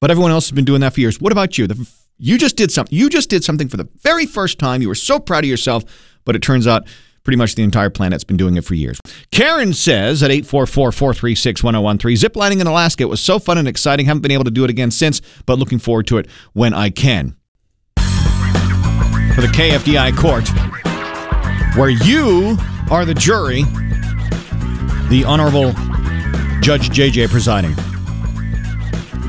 But 0.00 0.10
everyone 0.10 0.30
else 0.30 0.46
has 0.46 0.54
been 0.54 0.64
doing 0.64 0.80
that 0.80 0.94
for 0.94 1.00
years. 1.00 1.20
What 1.20 1.32
about 1.32 1.58
you? 1.58 1.66
The, 1.66 1.90
you 2.16 2.38
just 2.38 2.56
did 2.56 2.70
something. 2.70 2.96
You 2.96 3.10
just 3.10 3.28
did 3.28 3.44
something 3.44 3.68
for 3.68 3.76
the 3.76 3.88
very 4.02 4.24
first 4.24 4.58
time. 4.58 4.82
You 4.82 4.88
were 4.88 4.94
so 4.94 5.18
proud 5.18 5.44
of 5.44 5.50
yourself, 5.50 5.84
but 6.24 6.36
it 6.36 6.42
turns 6.42 6.66
out 6.66 6.86
pretty 7.22 7.36
much 7.36 7.54
the 7.54 7.62
entire 7.62 7.90
planet's 7.90 8.24
been 8.24 8.36
doing 8.36 8.56
it 8.56 8.64
for 8.64 8.74
years. 8.74 9.00
Karen 9.30 9.72
says 9.72 10.22
at 10.22 10.30
844-436-1013, 10.30 12.16
ziplining 12.16 12.60
in 12.60 12.66
Alaska, 12.66 13.02
it 13.02 13.08
was 13.08 13.20
so 13.20 13.38
fun 13.38 13.58
and 13.58 13.68
exciting. 13.68 14.06
Haven't 14.06 14.22
been 14.22 14.30
able 14.30 14.44
to 14.44 14.50
do 14.50 14.64
it 14.64 14.70
again 14.70 14.90
since, 14.90 15.20
but 15.46 15.58
looking 15.58 15.78
forward 15.78 16.06
to 16.08 16.18
it 16.18 16.26
when 16.52 16.74
I 16.74 16.90
can. 16.90 17.36
For 17.96 19.42
the 19.42 19.52
KFDI 19.52 20.16
court, 20.16 20.48
where 21.76 21.90
you 21.90 22.56
are 22.90 23.04
the 23.04 23.14
jury, 23.14 23.62
the 25.08 25.24
Honorable 25.26 25.72
Judge 26.60 26.90
JJ 26.90 27.30
presiding. 27.30 27.74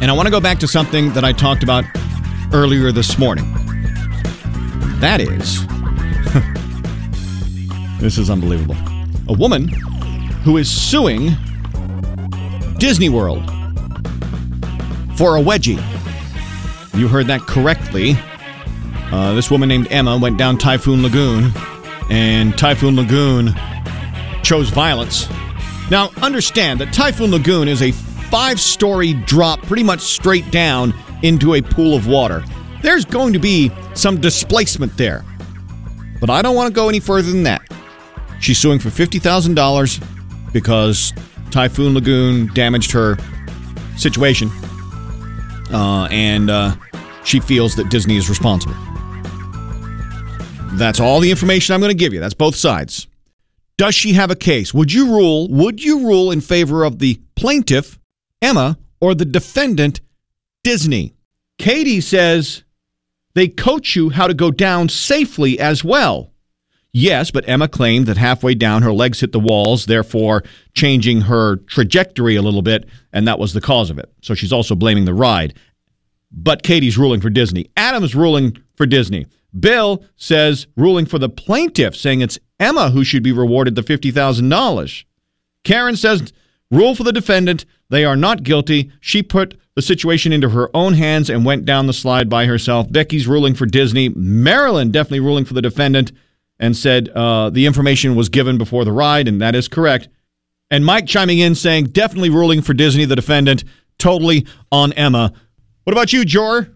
And 0.01 0.09
I 0.09 0.13
want 0.13 0.25
to 0.25 0.31
go 0.31 0.41
back 0.41 0.57
to 0.59 0.67
something 0.67 1.13
that 1.13 1.23
I 1.23 1.31
talked 1.31 1.61
about 1.61 1.85
earlier 2.53 2.91
this 2.91 3.19
morning. 3.19 3.45
That 4.99 5.21
is, 5.21 5.63
this 8.01 8.17
is 8.17 8.31
unbelievable. 8.31 8.75
A 9.29 9.33
woman 9.33 9.67
who 10.43 10.57
is 10.57 10.69
suing 10.69 11.29
Disney 12.79 13.09
World 13.09 13.45
for 15.15 15.37
a 15.37 15.41
wedgie. 15.41 15.77
You 16.95 17.07
heard 17.07 17.27
that 17.27 17.41
correctly. 17.41 18.15
Uh, 19.11 19.33
this 19.33 19.51
woman 19.51 19.69
named 19.69 19.87
Emma 19.91 20.17
went 20.17 20.39
down 20.39 20.57
Typhoon 20.57 21.03
Lagoon, 21.03 21.51
and 22.09 22.57
Typhoon 22.57 22.95
Lagoon 22.95 23.53
chose 24.41 24.69
violence. 24.69 25.29
Now, 25.91 26.09
understand 26.23 26.79
that 26.79 26.91
Typhoon 26.91 27.29
Lagoon 27.29 27.67
is 27.67 27.83
a 27.83 27.91
five 27.91 28.59
story 28.59 29.13
drop 29.13 29.61
pretty 29.61 29.83
much 29.83 29.99
straight 29.99 30.49
down 30.49 30.93
into 31.21 31.53
a 31.53 31.61
pool 31.61 31.95
of 31.95 32.07
water. 32.07 32.43
There's 32.81 33.05
going 33.05 33.33
to 33.33 33.39
be 33.39 33.71
some 33.93 34.19
displacement 34.19 34.97
there. 34.97 35.23
But 36.19 36.31
I 36.31 36.41
don't 36.41 36.55
want 36.55 36.67
to 36.67 36.73
go 36.73 36.89
any 36.89 36.99
further 36.99 37.29
than 37.31 37.43
that. 37.43 37.61
She's 38.41 38.57
suing 38.57 38.79
for 38.79 38.89
$50,000 38.89 40.51
because 40.51 41.13
Typhoon 41.51 41.93
Lagoon 41.93 42.51
damaged 42.53 42.91
her 42.91 43.17
situation. 43.97 44.49
Uh, 45.71 46.07
and 46.11 46.49
uh, 46.49 46.75
she 47.23 47.39
feels 47.39 47.75
that 47.75 47.89
Disney 47.89 48.17
is 48.17 48.29
responsible. 48.29 48.75
That's 50.73 50.99
all 50.99 51.19
the 51.19 51.29
information 51.29 51.73
I'm 51.73 51.81
going 51.81 51.91
to 51.91 51.97
give 51.97 52.13
you. 52.13 52.19
That's 52.19 52.33
both 52.33 52.55
sides. 52.55 53.07
Does 53.77 53.95
she 53.95 54.13
have 54.13 54.31
a 54.31 54.35
case? 54.35 54.73
Would 54.73 54.91
you 54.91 55.13
rule? 55.13 55.47
Would 55.49 55.83
you 55.83 56.07
rule 56.07 56.31
in 56.31 56.41
favor 56.41 56.83
of 56.83 56.99
the 56.99 57.19
plaintiff, 57.35 57.99
Emma, 58.41 58.77
or 58.99 59.13
the 59.15 59.25
defendant, 59.25 60.01
Disney? 60.63 61.15
Katie 61.57 62.01
says 62.01 62.63
they 63.33 63.47
coach 63.47 63.95
you 63.95 64.09
how 64.09 64.27
to 64.27 64.33
go 64.33 64.51
down 64.51 64.89
safely 64.89 65.59
as 65.59 65.83
well. 65.83 66.30
Yes, 66.93 67.31
but 67.31 67.47
Emma 67.47 67.69
claimed 67.69 68.05
that 68.07 68.17
halfway 68.17 68.53
down 68.53 68.81
her 68.81 68.91
legs 68.91 69.21
hit 69.21 69.31
the 69.31 69.39
walls, 69.39 69.85
therefore 69.85 70.43
changing 70.73 71.21
her 71.21 71.57
trajectory 71.67 72.35
a 72.35 72.41
little 72.41 72.61
bit, 72.61 72.85
and 73.13 73.27
that 73.27 73.39
was 73.39 73.53
the 73.53 73.61
cause 73.61 73.89
of 73.89 73.97
it. 73.97 74.11
So 74.21 74.33
she's 74.33 74.51
also 74.51 74.75
blaming 74.75 75.05
the 75.05 75.13
ride. 75.13 75.53
But 76.31 76.63
Katie's 76.63 76.97
ruling 76.97 77.21
for 77.21 77.29
Disney. 77.29 77.69
Adam's 77.77 78.13
ruling 78.13 78.57
for 78.75 78.85
Disney. 78.85 79.25
Bill 79.57 80.03
says 80.15 80.67
ruling 80.75 81.05
for 81.05 81.19
the 81.19 81.29
plaintiff, 81.29 81.95
saying 81.95 82.21
it's 82.21 82.39
Emma 82.59 82.89
who 82.89 83.03
should 83.03 83.23
be 83.23 83.31
rewarded 83.31 83.75
the 83.75 83.81
$50,000. 83.81 85.03
Karen 85.63 85.95
says 85.95 86.33
rule 86.69 86.95
for 86.95 87.03
the 87.03 87.13
defendant. 87.13 87.65
They 87.89 88.05
are 88.05 88.15
not 88.15 88.43
guilty. 88.43 88.91
She 88.99 89.23
put 89.23 89.57
the 89.75 89.81
situation 89.81 90.33
into 90.33 90.49
her 90.49 90.69
own 90.73 90.93
hands 90.93 91.29
and 91.29 91.45
went 91.45 91.65
down 91.65 91.87
the 91.87 91.93
slide 91.93 92.29
by 92.29 92.45
herself. 92.45 92.91
Becky's 92.91 93.27
ruling 93.27 93.53
for 93.53 93.65
Disney. 93.65 94.09
Marilyn 94.09 94.91
definitely 94.91 95.21
ruling 95.21 95.45
for 95.45 95.53
the 95.53 95.61
defendant 95.61 96.11
and 96.61 96.77
said 96.77 97.09
uh, 97.09 97.49
the 97.49 97.65
information 97.65 98.15
was 98.15 98.29
given 98.29 98.57
before 98.57 98.85
the 98.85 98.91
ride, 98.93 99.27
and 99.27 99.41
that 99.41 99.55
is 99.55 99.67
correct. 99.67 100.07
And 100.69 100.85
Mike 100.85 101.07
chiming 101.07 101.39
in 101.39 101.55
saying 101.55 101.87
definitely 101.87 102.29
ruling 102.29 102.61
for 102.61 102.73
Disney, 102.73 103.03
the 103.03 103.15
defendant, 103.15 103.65
totally 103.97 104.47
on 104.71 104.93
Emma. 104.93 105.33
What 105.83 105.93
about 105.93 106.13
you, 106.13 106.23
Jor? 106.23 106.69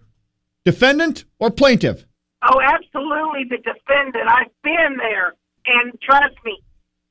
Defendant 0.64 1.24
or 1.38 1.50
plaintiff? 1.50 2.04
Oh, 2.42 2.60
absolutely, 2.60 3.44
the 3.48 3.58
defendant. 3.58 4.28
I've 4.28 4.52
been 4.62 4.98
there, 4.98 5.34
and 5.66 5.98
trust 6.02 6.34
me, 6.44 6.60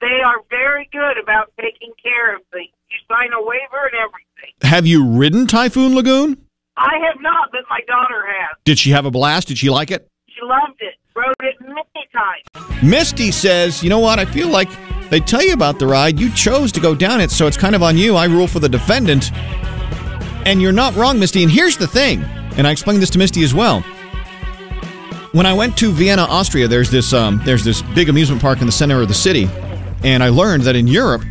they 0.02 0.22
are 0.24 0.42
very 0.50 0.88
good 0.92 1.18
about 1.18 1.52
taking 1.60 1.94
care 2.04 2.36
of 2.36 2.42
things. 2.52 2.72
You 2.92 2.98
sign 3.10 3.32
a 3.34 3.42
waiver 3.42 3.90
and 3.92 3.96
everything. 3.96 4.54
Have 4.62 4.86
you 4.86 5.08
ridden 5.08 5.48
Typhoon 5.48 5.96
Lagoon? 5.96 6.38
I 6.78 6.98
have 7.08 7.22
not, 7.22 7.50
but 7.52 7.62
my 7.70 7.80
daughter 7.88 8.24
has. 8.28 8.58
Did 8.66 8.78
she 8.78 8.92
have 8.92 9.06
a 9.06 9.12
blast? 9.12 9.48
Did 9.48 9.58
she 9.58 9.70
like 9.70 9.92
it? 9.92 10.08
She 10.28 10.42
loved 10.44 10.80
it. 10.82 10.96
Rode 11.16 11.34
it 11.40 11.56
many 11.62 12.08
times. 12.14 12.44
Misty 12.84 13.32
says, 13.32 13.84
you 13.84 13.90
know 13.90 14.00
what? 14.00 14.20
I 14.20 14.26
feel 14.26 14.50
like 14.50 14.70
they 15.10 15.20
tell 15.20 15.44
you 15.44 15.54
about 15.54 15.80
the 15.80 15.88
ride. 15.88 16.20
You 16.20 16.32
chose 16.32 16.72
to 16.74 16.80
go 16.80 16.96
down 16.96 17.22
it, 17.22 17.32
so 17.32 17.48
it's 17.48 17.58
kind 17.58 17.76
of 17.76 17.84
on 17.84 17.98
you. 17.98 18.16
I 18.16 18.26
rule 18.26 18.48
for 18.48 18.60
the 18.60 18.70
defendant. 18.70 19.32
And 20.46 20.62
you're 20.62 20.72
not 20.72 20.96
wrong, 20.96 21.20
Misty. 21.20 21.44
And 21.44 21.52
here's 21.52 21.78
the 21.78 21.88
thing, 21.88 22.24
and 22.58 22.68
I 22.68 22.72
explained 22.72 23.02
this 23.02 23.10
to 23.12 23.18
Misty 23.18 23.44
as 23.44 23.54
well. 23.54 23.82
When 25.32 25.46
I 25.46 25.54
went 25.54 25.76
to 25.78 25.92
Vienna, 25.92 26.24
Austria, 26.24 26.68
there's 26.68 26.90
this 26.90 27.12
um, 27.12 27.42
there's 27.44 27.64
this 27.64 27.82
big 27.82 28.10
amusement 28.10 28.42
park 28.42 28.62
in 28.62 28.68
the 28.68 28.72
center 28.72 29.02
of 29.02 29.08
the 29.08 29.14
city, 29.14 29.50
and 30.04 30.24
I 30.24 30.30
learned 30.30 30.64
that 30.64 30.76
in 30.76 30.88
Europe, 30.88 31.24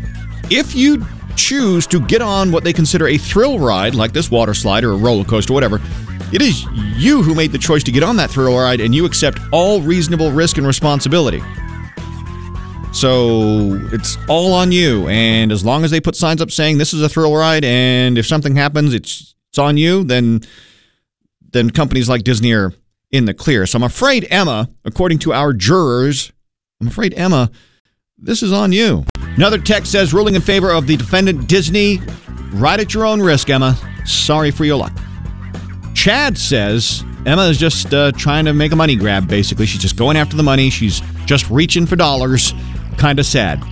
if 0.50 0.75
you 0.75 1.04
choose 1.37 1.87
to 1.87 2.00
get 2.00 2.21
on 2.21 2.52
what 2.52 2.64
they 2.64 2.73
consider 2.73 3.09
a 3.09 3.16
thrill 3.16 3.59
ride, 3.59 3.95
like 3.95 4.12
this 4.12 4.31
water 4.31 4.52
slide 4.52 4.85
or 4.85 4.93
a 4.93 4.97
roller 4.97 5.25
coaster, 5.25 5.52
whatever, 5.52 5.81
it 6.33 6.43
is 6.43 6.64
you 6.97 7.23
who 7.23 7.35
made 7.35 7.52
the 7.52 7.59
choice 7.59 7.85
to 7.85 7.93
get 7.93 8.02
on 8.02 8.16
that 8.16 8.31
thrill 8.31 8.57
ride, 8.57 8.81
and 8.81 8.95
you 8.95 9.04
accept 9.04 9.38
all 9.52 9.81
reasonable 9.81 10.31
risk 10.31 10.59
and 10.59 10.66
responsibility. 10.66 11.43
So 12.93 13.81
it's 13.93 14.16
all 14.28 14.52
on 14.52 14.71
you. 14.71 15.09
And 15.09 15.50
as 15.50 15.64
long 15.64 15.85
as 15.85 15.90
they 15.90 16.00
put 16.00 16.14
signs 16.14 16.40
up 16.40 16.50
saying 16.50 16.78
this 16.78 16.95
is 16.95 17.02
a 17.02 17.09
thrill 17.09 17.35
ride, 17.35 17.64
and 17.64 18.16
if 18.16 18.26
something 18.26 18.54
happens, 18.54 18.95
it's 18.95 19.35
it's 19.50 19.59
on 19.59 19.76
you, 19.76 20.04
then 20.04 20.40
then 21.52 21.71
companies 21.71 22.09
like 22.09 22.25
Disney 22.25 22.52
are 22.52 22.73
in 23.11 23.25
the 23.25 23.35
clear. 23.35 23.66
So 23.66 23.76
I'm 23.76 23.85
afraid 23.85 24.26
Emma, 24.31 24.69
according 24.85 25.21
to 25.21 25.33
our 25.33 25.52
jurors, 25.52 26.33
I'm 26.81 26.88
afraid 26.88 27.14
Emma, 27.14 27.50
this 28.19 28.43
is 28.43 28.52
on 28.52 28.73
you. 28.73 29.04
Another 29.37 29.59
text 29.59 29.93
says 29.93 30.12
ruling 30.12 30.35
in 30.35 30.40
favor 30.40 30.71
of 30.71 30.87
the 30.87 30.97
defendant 30.97 31.49
Disney. 31.49 32.00
Right 32.52 32.78
at 32.78 32.95
your 32.95 33.04
own 33.04 33.21
risk, 33.21 33.50
Emma. 33.50 33.76
Sorry 34.04 34.50
for 34.50 34.64
your 34.64 34.76
luck. 34.76 34.93
Chad 36.04 36.37
says 36.37 37.02
Emma 37.25 37.46
is 37.46 37.56
just 37.56 37.94
uh, 37.94 38.12
trying 38.12 38.44
to 38.44 38.52
make 38.52 38.73
a 38.73 38.76
money 38.76 38.94
grab, 38.94 39.26
basically. 39.26 39.64
She's 39.64 39.80
just 39.80 39.96
going 39.96 40.18
after 40.18 40.37
the 40.37 40.42
money. 40.42 40.68
She's 40.68 41.00
just 41.25 41.49
reaching 41.49 41.87
for 41.87 41.96
dollars. 41.96 42.52
Kind 42.99 43.18
of 43.18 43.25
sad. 43.25 43.64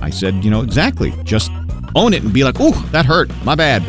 I 0.00 0.08
said, 0.08 0.42
you 0.42 0.50
know, 0.50 0.62
exactly. 0.62 1.12
Just 1.24 1.50
own 1.94 2.14
it 2.14 2.22
and 2.22 2.32
be 2.32 2.42
like, 2.42 2.58
ooh, 2.58 2.72
that 2.92 3.04
hurt. 3.04 3.30
My 3.44 3.54
bad. 3.54 3.84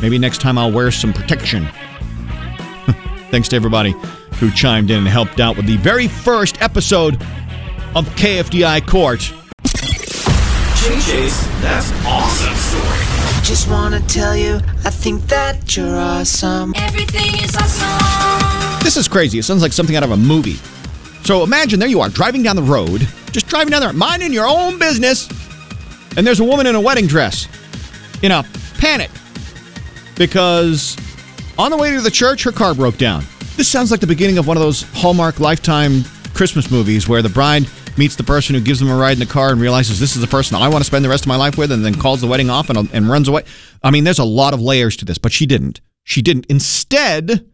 Maybe 0.00 0.18
next 0.18 0.40
time 0.40 0.56
I'll 0.56 0.70
wear 0.70 0.92
some 0.92 1.12
protection. 1.12 1.66
Thanks 3.32 3.48
to 3.48 3.56
everybody 3.56 3.92
who 4.34 4.52
chimed 4.52 4.92
in 4.92 4.98
and 4.98 5.08
helped 5.08 5.40
out 5.40 5.56
with 5.56 5.66
the 5.66 5.78
very 5.78 6.06
first 6.06 6.62
episode 6.62 7.14
of 7.96 8.06
KFDI 8.10 8.86
Court. 8.86 9.18
JJ's 10.78 11.44
That's 11.60 11.90
Awesome 12.06 12.54
Story. 12.54 13.13
Just 13.44 13.68
wanna 13.68 14.00
tell 14.00 14.34
you, 14.34 14.56
I 14.86 14.90
think 14.90 15.26
that 15.28 15.76
you're 15.76 15.98
awesome. 15.98 16.72
Everything 16.76 17.44
is 17.44 17.54
awesome. 17.54 18.82
This 18.82 18.96
is 18.96 19.06
crazy. 19.06 19.38
It 19.38 19.44
sounds 19.44 19.60
like 19.60 19.72
something 19.72 19.96
out 19.96 20.02
of 20.02 20.12
a 20.12 20.16
movie. 20.16 20.56
So 21.24 21.44
imagine 21.44 21.78
there 21.78 21.88
you 21.88 22.00
are 22.00 22.08
driving 22.08 22.42
down 22.42 22.56
the 22.56 22.62
road, 22.62 23.06
just 23.32 23.46
driving 23.46 23.70
down 23.70 23.82
there, 23.82 23.92
minding 23.92 24.32
your 24.32 24.46
own 24.46 24.78
business, 24.78 25.28
and 26.16 26.26
there's 26.26 26.40
a 26.40 26.44
woman 26.44 26.66
in 26.66 26.74
a 26.74 26.80
wedding 26.80 27.06
dress 27.06 27.46
in 28.22 28.32
a 28.32 28.44
panic 28.78 29.10
because 30.16 30.96
on 31.58 31.70
the 31.70 31.76
way 31.76 31.90
to 31.90 32.00
the 32.00 32.10
church, 32.10 32.44
her 32.44 32.52
car 32.52 32.74
broke 32.74 32.96
down. 32.96 33.24
This 33.56 33.68
sounds 33.68 33.90
like 33.90 34.00
the 34.00 34.06
beginning 34.06 34.38
of 34.38 34.46
one 34.46 34.56
of 34.56 34.62
those 34.62 34.82
Hallmark 34.94 35.38
Lifetime 35.38 36.02
Christmas 36.32 36.70
movies 36.70 37.08
where 37.08 37.20
the 37.20 37.28
bride 37.28 37.68
meets 37.96 38.16
the 38.16 38.24
person 38.24 38.54
who 38.54 38.60
gives 38.60 38.80
them 38.80 38.90
a 38.90 38.96
ride 38.96 39.12
in 39.12 39.18
the 39.18 39.26
car 39.26 39.50
and 39.50 39.60
realizes 39.60 40.00
this 40.00 40.16
is 40.16 40.20
the 40.20 40.28
person 40.28 40.56
I 40.56 40.68
want 40.68 40.82
to 40.82 40.86
spend 40.86 41.04
the 41.04 41.08
rest 41.08 41.24
of 41.24 41.28
my 41.28 41.36
life 41.36 41.56
with 41.56 41.72
and 41.72 41.84
then 41.84 41.94
calls 41.94 42.20
the 42.20 42.26
wedding 42.26 42.50
off 42.50 42.68
and, 42.68 42.78
uh, 42.78 42.84
and 42.92 43.08
runs 43.08 43.28
away. 43.28 43.44
I 43.82 43.90
mean, 43.90 44.04
there's 44.04 44.18
a 44.18 44.24
lot 44.24 44.54
of 44.54 44.60
layers 44.60 44.96
to 44.98 45.04
this, 45.04 45.18
but 45.18 45.32
she 45.32 45.46
didn't. 45.46 45.80
She 46.02 46.22
didn't. 46.22 46.46
Instead, 46.46 47.46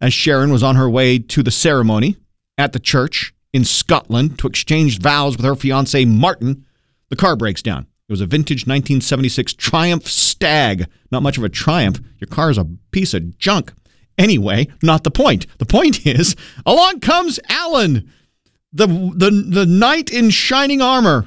as 0.00 0.12
Sharon 0.12 0.52
was 0.52 0.62
on 0.62 0.76
her 0.76 0.88
way 0.88 1.18
to 1.18 1.42
the 1.42 1.50
ceremony 1.50 2.16
at 2.58 2.72
the 2.72 2.78
church 2.78 3.34
in 3.52 3.64
Scotland 3.64 4.38
to 4.38 4.46
exchange 4.46 5.00
vows 5.00 5.36
with 5.36 5.46
her 5.46 5.54
fiance 5.54 6.04
Martin, 6.04 6.66
the 7.08 7.16
car 7.16 7.36
breaks 7.36 7.62
down. 7.62 7.86
It 8.08 8.12
was 8.12 8.20
a 8.20 8.26
vintage 8.26 8.66
1976 8.66 9.54
Triumph 9.54 10.06
Stag. 10.06 10.88
Not 11.10 11.22
much 11.22 11.38
of 11.38 11.44
a 11.44 11.48
Triumph. 11.48 12.00
Your 12.18 12.28
car 12.28 12.50
is 12.50 12.58
a 12.58 12.68
piece 12.90 13.14
of 13.14 13.38
junk. 13.38 13.72
Anyway, 14.18 14.68
not 14.82 15.04
the 15.04 15.10
point. 15.10 15.46
The 15.58 15.66
point 15.66 16.06
is, 16.06 16.36
along 16.66 17.00
comes 17.00 17.40
Alan, 17.48 18.12
the 18.74 18.86
the 18.86 19.30
the 19.30 19.66
knight 19.66 20.10
in 20.10 20.30
shining 20.30 20.82
armor, 20.82 21.26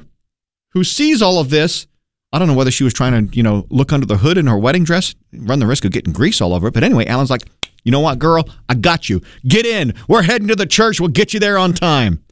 who 0.72 0.84
sees 0.84 1.22
all 1.22 1.40
of 1.40 1.50
this. 1.50 1.86
I 2.32 2.38
don't 2.38 2.46
know 2.46 2.54
whether 2.54 2.70
she 2.70 2.84
was 2.84 2.92
trying 2.92 3.28
to, 3.28 3.34
you 3.34 3.42
know, 3.42 3.66
look 3.70 3.90
under 3.90 4.04
the 4.04 4.18
hood 4.18 4.36
in 4.36 4.46
her 4.48 4.58
wedding 4.58 4.84
dress, 4.84 5.14
run 5.32 5.60
the 5.60 5.66
risk 5.66 5.86
of 5.86 5.92
getting 5.92 6.12
grease 6.12 6.42
all 6.42 6.52
over 6.52 6.68
it. 6.68 6.74
But 6.74 6.84
anyway, 6.84 7.06
Alan's 7.06 7.30
like, 7.30 7.48
you 7.84 7.90
know 7.90 8.00
what, 8.00 8.18
girl? 8.18 8.46
I 8.68 8.74
got 8.74 9.08
you. 9.08 9.22
Get 9.46 9.64
in. 9.64 9.94
We're 10.08 10.22
heading 10.22 10.48
to 10.48 10.54
the 10.54 10.66
church. 10.66 11.00
We'll 11.00 11.08
get 11.08 11.32
you 11.32 11.40
there 11.40 11.56
on 11.56 11.72
time. 11.72 12.22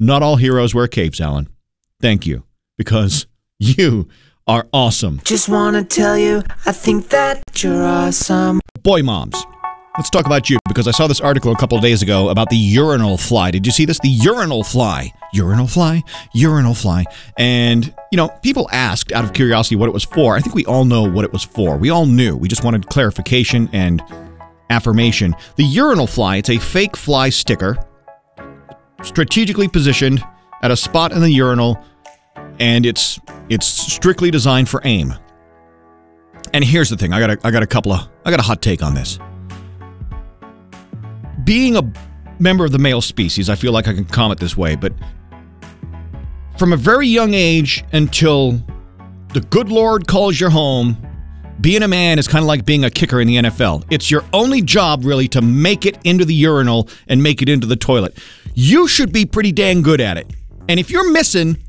Not 0.00 0.24
all 0.24 0.34
heroes 0.34 0.74
wear 0.74 0.88
capes, 0.88 1.20
Alan. 1.20 1.48
Thank 2.00 2.26
you, 2.26 2.42
because 2.76 3.28
you 3.60 4.08
are 4.48 4.66
awesome. 4.72 5.20
Just 5.24 5.48
wanna 5.48 5.84
tell 5.84 6.18
you, 6.18 6.42
I 6.66 6.72
think 6.72 7.08
that 7.10 7.62
you're 7.62 7.84
awesome. 7.84 8.60
Boy 8.82 9.02
moms. 9.02 9.36
Let's 9.98 10.10
talk 10.10 10.26
about 10.26 10.50
you 10.50 10.58
because 10.68 10.86
I 10.86 10.90
saw 10.90 11.06
this 11.06 11.22
article 11.22 11.52
a 11.52 11.56
couple 11.56 11.78
of 11.78 11.82
days 11.82 12.02
ago 12.02 12.28
about 12.28 12.50
the 12.50 12.56
urinal 12.56 13.16
fly. 13.16 13.50
Did 13.50 13.64
you 13.64 13.72
see 13.72 13.86
this? 13.86 13.98
The 14.00 14.10
urinal 14.10 14.62
fly. 14.62 15.10
Urinal 15.32 15.66
fly, 15.66 16.02
urinal 16.34 16.74
fly. 16.74 17.06
And, 17.38 17.94
you 18.12 18.16
know, 18.16 18.28
people 18.42 18.68
asked 18.72 19.12
out 19.12 19.24
of 19.24 19.32
curiosity 19.32 19.74
what 19.74 19.88
it 19.88 19.92
was 19.92 20.04
for. 20.04 20.36
I 20.36 20.40
think 20.40 20.54
we 20.54 20.66
all 20.66 20.84
know 20.84 21.02
what 21.02 21.24
it 21.24 21.32
was 21.32 21.44
for. 21.44 21.78
We 21.78 21.88
all 21.88 22.04
knew. 22.04 22.36
We 22.36 22.46
just 22.46 22.62
wanted 22.62 22.88
clarification 22.90 23.70
and 23.72 24.02
affirmation. 24.68 25.34
The 25.56 25.64
urinal 25.64 26.06
fly, 26.06 26.36
it's 26.36 26.50
a 26.50 26.58
fake 26.58 26.94
fly 26.94 27.30
sticker 27.30 27.78
strategically 29.02 29.68
positioned 29.68 30.22
at 30.62 30.70
a 30.70 30.76
spot 30.76 31.12
in 31.12 31.22
the 31.22 31.30
urinal 31.30 31.82
and 32.58 32.84
it's 32.84 33.18
it's 33.48 33.66
strictly 33.66 34.30
designed 34.30 34.68
for 34.68 34.82
aim. 34.84 35.14
And 36.52 36.62
here's 36.62 36.90
the 36.90 36.96
thing: 36.98 37.14
I 37.14 37.20
got 37.20 37.30
a, 37.30 37.38
I 37.44 37.50
got 37.50 37.62
a 37.62 37.66
couple 37.66 37.92
of 37.92 38.08
I 38.26 38.30
got 38.30 38.40
a 38.40 38.42
hot 38.42 38.60
take 38.60 38.82
on 38.82 38.94
this. 38.94 39.18
Being 41.46 41.76
a 41.76 41.92
member 42.40 42.64
of 42.64 42.72
the 42.72 42.78
male 42.78 43.00
species, 43.00 43.48
I 43.48 43.54
feel 43.54 43.72
like 43.72 43.86
I 43.86 43.94
can 43.94 44.04
comment 44.04 44.40
this 44.40 44.56
way, 44.56 44.74
but 44.74 44.92
from 46.58 46.72
a 46.72 46.76
very 46.76 47.06
young 47.06 47.34
age 47.34 47.84
until 47.92 48.60
the 49.32 49.40
good 49.48 49.68
Lord 49.68 50.08
calls 50.08 50.40
you 50.40 50.50
home, 50.50 50.96
being 51.60 51.82
a 51.82 51.88
man 51.88 52.18
is 52.18 52.26
kind 52.26 52.42
of 52.42 52.46
like 52.46 52.66
being 52.66 52.84
a 52.84 52.90
kicker 52.90 53.20
in 53.20 53.28
the 53.28 53.36
NFL. 53.36 53.84
It's 53.90 54.10
your 54.10 54.24
only 54.32 54.60
job, 54.60 55.04
really, 55.04 55.28
to 55.28 55.40
make 55.40 55.86
it 55.86 55.98
into 56.04 56.24
the 56.24 56.34
urinal 56.34 56.88
and 57.06 57.22
make 57.22 57.42
it 57.42 57.48
into 57.48 57.66
the 57.66 57.76
toilet. 57.76 58.18
You 58.54 58.88
should 58.88 59.12
be 59.12 59.24
pretty 59.24 59.52
dang 59.52 59.82
good 59.82 60.00
at 60.00 60.16
it. 60.16 60.30
And 60.68 60.80
if 60.80 60.90
you're 60.90 61.10
missing, 61.12 61.62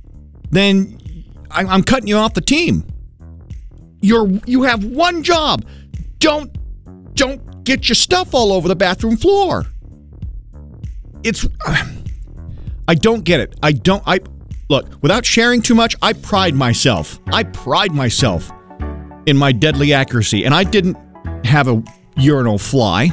then 0.50 0.98
I'm 1.52 1.84
cutting 1.84 2.08
you 2.08 2.18
off 2.18 2.34
the 2.34 2.42
team. 2.42 2.84
You're 4.02 4.28
you 4.46 4.64
have 4.64 4.84
one 4.84 5.24
job. 5.24 5.66
Don't 6.20 6.56
don't 7.16 7.57
get 7.68 7.90
your 7.90 7.96
stuff 7.96 8.34
all 8.34 8.54
over 8.54 8.70
the 8.70 8.76
bathroom 8.76 9.18
floor. 9.18 9.66
It's 11.24 11.46
I 12.88 12.96
don't 12.96 13.26
get 13.26 13.42
it. 13.42 13.56
I 13.62 13.74
don't 13.74 14.02
I 14.08 14.22
look, 14.70 14.88
without 15.02 15.26
sharing 15.26 15.62
too 15.62 15.76
much, 15.76 15.96
I 16.02 16.14
pride 16.14 16.56
myself. 16.56 17.20
I 17.28 17.44
pride 17.44 17.92
myself 17.92 18.50
in 19.26 19.36
my 19.36 19.52
deadly 19.52 19.94
accuracy 19.94 20.46
and 20.46 20.56
I 20.56 20.64
didn't 20.64 20.98
have 21.46 21.68
a 21.68 21.84
urinal 22.16 22.58
fly. 22.58 23.12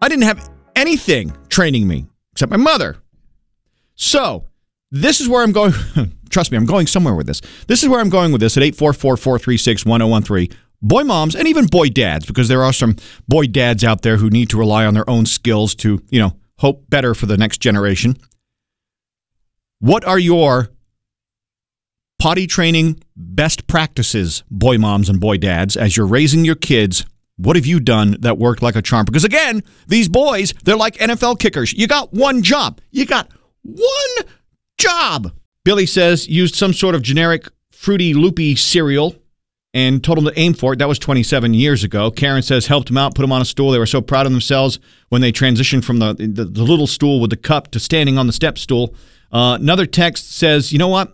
I 0.00 0.08
didn't 0.08 0.24
have 0.24 0.48
anything 0.76 1.36
training 1.48 1.88
me 1.88 2.06
except 2.30 2.50
my 2.50 2.56
mother. 2.56 2.96
So, 3.96 4.46
this 4.92 5.20
is 5.20 5.28
where 5.28 5.42
I'm 5.42 5.52
going. 5.52 5.72
Trust 6.30 6.52
me, 6.52 6.56
I'm 6.56 6.66
going 6.66 6.86
somewhere 6.86 7.14
with 7.14 7.26
this. 7.26 7.40
This 7.66 7.82
is 7.82 7.88
where 7.88 8.00
I'm 8.00 8.08
going 8.08 8.30
with 8.30 8.40
this 8.40 8.56
at 8.56 8.62
844 8.62 9.16
436 9.16 9.84
1013. 9.84 10.58
Boy 10.82 11.04
moms 11.04 11.36
and 11.36 11.46
even 11.46 11.66
boy 11.66 11.88
dads, 11.88 12.26
because 12.26 12.48
there 12.48 12.64
are 12.64 12.72
some 12.72 12.96
boy 13.28 13.46
dads 13.46 13.84
out 13.84 14.02
there 14.02 14.16
who 14.16 14.28
need 14.28 14.50
to 14.50 14.58
rely 14.58 14.84
on 14.84 14.94
their 14.94 15.08
own 15.08 15.26
skills 15.26 15.74
to, 15.76 16.02
you 16.10 16.18
know, 16.18 16.36
hope 16.58 16.90
better 16.90 17.14
for 17.14 17.26
the 17.26 17.36
next 17.36 17.58
generation. 17.58 18.16
What 19.78 20.04
are 20.04 20.18
your 20.18 20.70
potty 22.18 22.46
training 22.46 23.02
best 23.16 23.66
practices, 23.66 24.42
boy 24.50 24.78
moms 24.78 25.08
and 25.08 25.20
boy 25.20 25.36
dads, 25.38 25.76
as 25.76 25.96
you're 25.96 26.06
raising 26.06 26.44
your 26.44 26.56
kids? 26.56 27.04
What 27.36 27.56
have 27.56 27.66
you 27.66 27.80
done 27.80 28.16
that 28.20 28.38
worked 28.38 28.62
like 28.62 28.76
a 28.76 28.82
charm? 28.82 29.04
Because 29.04 29.24
again, 29.24 29.62
these 29.86 30.08
boys, 30.08 30.52
they're 30.64 30.76
like 30.76 30.96
NFL 30.98 31.38
kickers. 31.38 31.72
You 31.72 31.86
got 31.86 32.12
one 32.12 32.42
job. 32.42 32.80
You 32.90 33.06
got 33.06 33.28
one 33.62 34.26
job. 34.78 35.32
Billy 35.64 35.86
says 35.86 36.28
used 36.28 36.54
some 36.56 36.72
sort 36.72 36.94
of 36.94 37.02
generic 37.02 37.46
fruity 37.70 38.14
loopy 38.14 38.56
cereal 38.56 39.16
and 39.74 40.04
told 40.04 40.18
him 40.18 40.24
to 40.24 40.38
aim 40.38 40.54
for 40.54 40.72
it. 40.74 40.78
That 40.78 40.88
was 40.88 40.98
27 40.98 41.54
years 41.54 41.82
ago. 41.84 42.10
Karen 42.10 42.42
says 42.42 42.66
helped 42.66 42.90
him 42.90 42.98
out, 42.98 43.14
put 43.14 43.24
him 43.24 43.32
on 43.32 43.40
a 43.40 43.44
stool. 43.44 43.70
They 43.70 43.78
were 43.78 43.86
so 43.86 44.00
proud 44.02 44.26
of 44.26 44.32
themselves 44.32 44.78
when 45.08 45.20
they 45.22 45.32
transitioned 45.32 45.84
from 45.84 45.98
the, 45.98 46.14
the, 46.14 46.44
the 46.44 46.62
little 46.62 46.86
stool 46.86 47.20
with 47.20 47.30
the 47.30 47.36
cup 47.36 47.70
to 47.72 47.80
standing 47.80 48.18
on 48.18 48.26
the 48.26 48.32
step 48.32 48.58
stool. 48.58 48.94
Uh, 49.32 49.56
another 49.60 49.86
text 49.86 50.32
says, 50.32 50.72
you 50.72 50.78
know 50.78 50.88
what? 50.88 51.12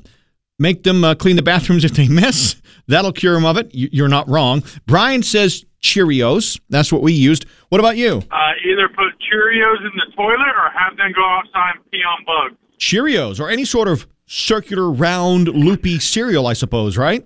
Make 0.58 0.82
them 0.82 1.04
uh, 1.04 1.14
clean 1.14 1.36
the 1.36 1.42
bathrooms 1.42 1.84
if 1.84 1.92
they 1.92 2.08
miss. 2.08 2.56
That'll 2.88 3.12
cure 3.12 3.34
them 3.34 3.44
of 3.44 3.56
it. 3.58 3.72
You- 3.74 3.90
You're 3.92 4.08
not 4.08 4.28
wrong. 4.28 4.64
Brian 4.86 5.22
says 5.22 5.64
Cheerios. 5.80 6.58
That's 6.68 6.90
what 6.92 7.02
we 7.02 7.12
used. 7.12 7.46
What 7.68 7.78
about 7.80 7.96
you? 7.96 8.22
Uh, 8.32 8.36
either 8.68 8.88
put 8.88 9.14
Cheerios 9.20 9.78
in 9.82 9.92
the 9.94 10.12
toilet 10.16 10.40
or 10.56 10.70
have 10.76 10.96
them 10.96 11.12
go 11.14 11.24
outside 11.24 11.74
and 11.76 11.90
pee 11.92 11.98
on 12.02 12.24
bugs. 12.24 12.56
Cheerios 12.80 13.38
or 13.38 13.48
any 13.50 13.64
sort 13.64 13.86
of 13.86 14.08
circular, 14.26 14.90
round, 14.90 15.46
loopy 15.48 16.00
cereal, 16.00 16.46
I 16.48 16.52
suppose, 16.54 16.96
right? 16.98 17.24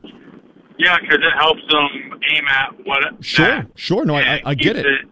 Yeah, 0.78 0.98
because 1.00 1.18
it 1.18 1.38
helps 1.38 1.62
them 1.70 2.20
aim 2.34 2.48
at 2.48 2.86
what. 2.86 3.24
Sure, 3.24 3.46
that- 3.46 3.66
sure. 3.74 4.04
No, 4.04 4.16
I, 4.16 4.40
I, 4.44 4.54
get 4.54 4.76
keeps 4.76 4.86
it. 4.86 5.08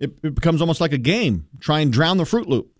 it. 0.00 0.12
It 0.22 0.34
becomes 0.34 0.60
almost 0.60 0.80
like 0.80 0.92
a 0.92 0.98
game. 0.98 1.48
Try 1.60 1.80
and 1.80 1.92
drown 1.92 2.18
the 2.18 2.24
Fruit 2.24 2.48
Loop. 2.48 2.70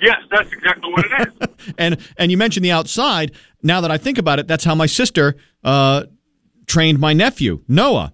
Yes, 0.00 0.16
that's 0.30 0.52
exactly 0.52 0.90
what 0.92 1.04
it 1.06 1.28
is. 1.28 1.74
and 1.78 1.98
and 2.18 2.30
you 2.30 2.36
mentioned 2.36 2.64
the 2.64 2.72
outside. 2.72 3.32
Now 3.62 3.80
that 3.80 3.90
I 3.90 3.98
think 3.98 4.18
about 4.18 4.38
it, 4.38 4.48
that's 4.48 4.64
how 4.64 4.74
my 4.74 4.86
sister 4.86 5.36
uh, 5.62 6.04
trained 6.66 6.98
my 6.98 7.12
nephew 7.12 7.62
Noah. 7.68 8.12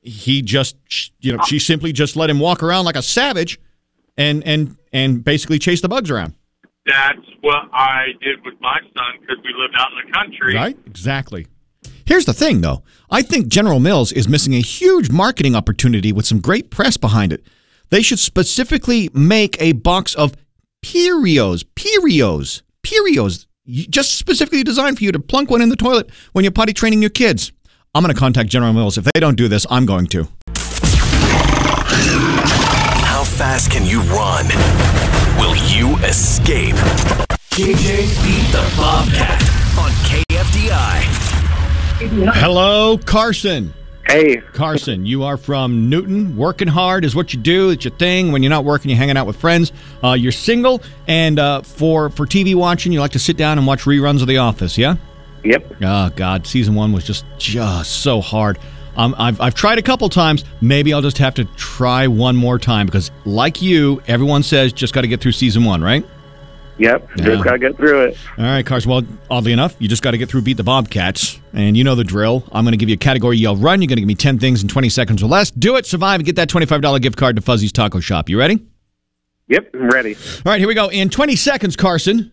He 0.00 0.42
just, 0.42 0.76
you 1.20 1.36
know, 1.36 1.42
she 1.44 1.58
simply 1.58 1.92
just 1.92 2.16
let 2.16 2.30
him 2.30 2.38
walk 2.38 2.62
around 2.62 2.84
like 2.84 2.96
a 2.96 3.02
savage, 3.02 3.58
and 4.16 4.44
and 4.44 4.76
and 4.92 5.22
basically 5.24 5.58
chase 5.58 5.80
the 5.80 5.88
bugs 5.88 6.10
around. 6.10 6.34
That's 6.86 7.18
what 7.42 7.68
I 7.72 8.06
did 8.22 8.42
with 8.44 8.54
my 8.60 8.78
son 8.96 9.20
because 9.20 9.36
we 9.44 9.52
lived 9.60 9.74
out 9.76 9.88
in 9.92 10.06
the 10.06 10.12
country. 10.12 10.54
Right? 10.54 10.78
Exactly. 10.86 11.46
Here's 12.08 12.24
the 12.24 12.32
thing, 12.32 12.62
though. 12.62 12.82
I 13.10 13.20
think 13.20 13.48
General 13.48 13.80
Mills 13.80 14.12
is 14.12 14.30
missing 14.30 14.54
a 14.54 14.62
huge 14.62 15.10
marketing 15.10 15.54
opportunity 15.54 16.10
with 16.10 16.24
some 16.24 16.40
great 16.40 16.70
press 16.70 16.96
behind 16.96 17.34
it. 17.34 17.44
They 17.90 18.00
should 18.00 18.18
specifically 18.18 19.10
make 19.12 19.60
a 19.60 19.72
box 19.72 20.14
of 20.14 20.34
Pee-rios, 20.80 21.64
Pee-rios, 21.74 22.62
Pee-rios, 22.82 23.46
just 23.68 24.16
specifically 24.16 24.62
designed 24.62 24.96
for 24.96 25.04
you 25.04 25.12
to 25.12 25.20
plunk 25.20 25.50
one 25.50 25.60
in 25.60 25.68
the 25.68 25.76
toilet 25.76 26.08
when 26.32 26.44
you're 26.44 26.50
potty 26.50 26.72
training 26.72 27.02
your 27.02 27.10
kids. 27.10 27.52
I'm 27.94 28.02
going 28.02 28.14
to 28.14 28.18
contact 28.18 28.48
General 28.48 28.72
Mills. 28.72 28.96
If 28.96 29.04
they 29.04 29.20
don't 29.20 29.36
do 29.36 29.46
this, 29.46 29.66
I'm 29.68 29.84
going 29.84 30.06
to. 30.06 30.26
How 33.04 33.22
fast 33.22 33.70
can 33.70 33.84
you 33.84 34.00
run? 34.04 34.46
Will 35.38 35.56
you 35.68 35.98
escape? 36.06 36.74
KJ 37.52 38.24
beat 38.24 38.50
the 38.50 38.64
Bobcat. 38.78 39.27
Hello, 42.10 42.96
Carson. 42.96 43.74
Hey, 44.06 44.38
Carson, 44.54 45.04
you 45.04 45.24
are 45.24 45.36
from 45.36 45.90
Newton. 45.90 46.38
Working 46.38 46.66
hard 46.66 47.04
is 47.04 47.14
what 47.14 47.34
you 47.34 47.38
do. 47.38 47.68
It's 47.68 47.84
your 47.84 47.94
thing. 47.94 48.32
When 48.32 48.42
you're 48.42 48.48
not 48.48 48.64
working, 48.64 48.90
you're 48.90 48.96
hanging 48.96 49.18
out 49.18 49.26
with 49.26 49.36
friends. 49.36 49.72
Uh, 50.02 50.12
you're 50.14 50.32
single, 50.32 50.82
and 51.06 51.38
uh, 51.38 51.60
for 51.60 52.08
for 52.08 52.24
TV 52.24 52.54
watching, 52.54 52.92
you 52.92 53.00
like 53.00 53.10
to 53.12 53.18
sit 53.18 53.36
down 53.36 53.58
and 53.58 53.66
watch 53.66 53.82
reruns 53.82 54.22
of 54.22 54.26
The 54.26 54.38
Office. 54.38 54.78
Yeah. 54.78 54.96
Yep. 55.44 55.74
Oh 55.82 56.10
God, 56.16 56.46
season 56.46 56.74
one 56.74 56.92
was 56.92 57.04
just 57.04 57.26
just 57.36 58.00
so 58.02 58.22
hard. 58.22 58.58
Um, 58.96 59.14
I've 59.18 59.38
I've 59.42 59.54
tried 59.54 59.76
a 59.76 59.82
couple 59.82 60.08
times. 60.08 60.46
Maybe 60.62 60.94
I'll 60.94 61.02
just 61.02 61.18
have 61.18 61.34
to 61.34 61.44
try 61.56 62.06
one 62.06 62.36
more 62.36 62.58
time 62.58 62.86
because, 62.86 63.10
like 63.26 63.60
you, 63.60 64.02
everyone 64.08 64.42
says 64.42 64.72
just 64.72 64.94
got 64.94 65.02
to 65.02 65.08
get 65.08 65.20
through 65.20 65.32
season 65.32 65.64
one, 65.64 65.82
right? 65.82 66.06
Yep. 66.78 67.08
Yeah. 67.16 67.24
Just 67.24 67.44
gotta 67.44 67.58
get 67.58 67.76
through 67.76 68.06
it. 68.06 68.16
All 68.38 68.44
right, 68.44 68.64
Carson. 68.64 68.90
Well, 68.90 69.02
oddly 69.30 69.52
enough, 69.52 69.74
you 69.78 69.88
just 69.88 70.02
got 70.02 70.12
to 70.12 70.18
get 70.18 70.28
through 70.28 70.42
Beat 70.42 70.56
the 70.56 70.62
Bobcats, 70.64 71.40
and 71.52 71.76
you 71.76 71.84
know 71.84 71.94
the 71.94 72.04
drill. 72.04 72.44
I'm 72.52 72.64
going 72.64 72.72
to 72.72 72.76
give 72.76 72.88
you 72.88 72.94
a 72.94 72.98
category 72.98 73.36
yell 73.36 73.56
run. 73.56 73.82
You're 73.82 73.88
going 73.88 73.96
to 73.96 74.02
give 74.02 74.08
me 74.08 74.14
10 74.14 74.38
things 74.38 74.62
in 74.62 74.68
20 74.68 74.88
seconds 74.88 75.22
or 75.22 75.26
less. 75.26 75.50
Do 75.50 75.76
it, 75.76 75.86
survive, 75.86 76.20
and 76.20 76.24
get 76.24 76.36
that 76.36 76.48
$25 76.48 77.02
gift 77.02 77.16
card 77.16 77.36
to 77.36 77.42
Fuzzy's 77.42 77.72
Taco 77.72 78.00
Shop. 78.00 78.28
You 78.28 78.38
ready? 78.38 78.64
Yep. 79.48 79.70
I'm 79.74 79.88
ready. 79.88 80.14
All 80.14 80.52
right, 80.52 80.58
here 80.58 80.68
we 80.68 80.74
go. 80.74 80.88
In 80.88 81.10
20 81.10 81.34
seconds, 81.36 81.74
Carson, 81.74 82.32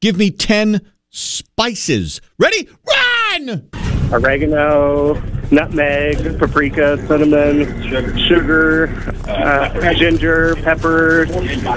give 0.00 0.16
me 0.16 0.30
10 0.30 0.80
spices. 1.10 2.20
Ready? 2.38 2.68
Run! 2.88 3.70
Oregano, 4.10 5.14
nutmeg, 5.52 6.38
paprika, 6.38 6.96
cinnamon, 7.06 7.66
sugar, 8.26 8.88
uh, 9.28 9.94
ginger, 9.94 10.56
pepper, 10.56 11.26